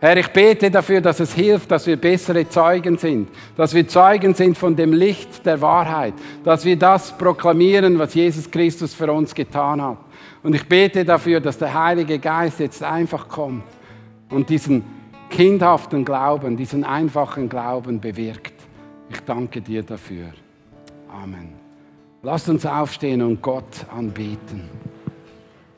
Herr, 0.00 0.16
ich 0.16 0.28
bete 0.28 0.70
dafür, 0.70 1.02
dass 1.02 1.20
es 1.20 1.34
hilft, 1.34 1.70
dass 1.70 1.86
wir 1.86 1.98
bessere 1.98 2.48
Zeugen 2.48 2.96
sind, 2.96 3.28
dass 3.54 3.74
wir 3.74 3.86
Zeugen 3.86 4.32
sind 4.32 4.56
von 4.56 4.74
dem 4.74 4.94
Licht 4.94 5.44
der 5.44 5.60
Wahrheit, 5.60 6.14
dass 6.42 6.64
wir 6.64 6.78
das 6.78 7.16
proklamieren, 7.16 7.98
was 7.98 8.14
Jesus 8.14 8.50
Christus 8.50 8.94
für 8.94 9.12
uns 9.12 9.34
getan 9.34 9.82
hat. 9.82 9.98
Und 10.42 10.54
ich 10.54 10.66
bete 10.66 11.04
dafür, 11.04 11.40
dass 11.40 11.58
der 11.58 11.74
Heilige 11.74 12.18
Geist 12.18 12.60
jetzt 12.60 12.82
einfach 12.82 13.28
kommt 13.28 13.64
und 14.30 14.48
diesen 14.48 14.84
kindhaften 15.28 16.02
Glauben, 16.02 16.56
diesen 16.56 16.82
einfachen 16.82 17.50
Glauben 17.50 18.00
bewirkt. 18.00 18.54
Ich 19.10 19.20
danke 19.20 19.60
dir 19.60 19.82
dafür. 19.82 20.28
Amen. 21.22 21.59
Lasst 22.22 22.50
uns 22.50 22.66
aufstehen 22.66 23.22
und 23.22 23.40
Gott 23.40 23.86
anbeten. 23.90 24.68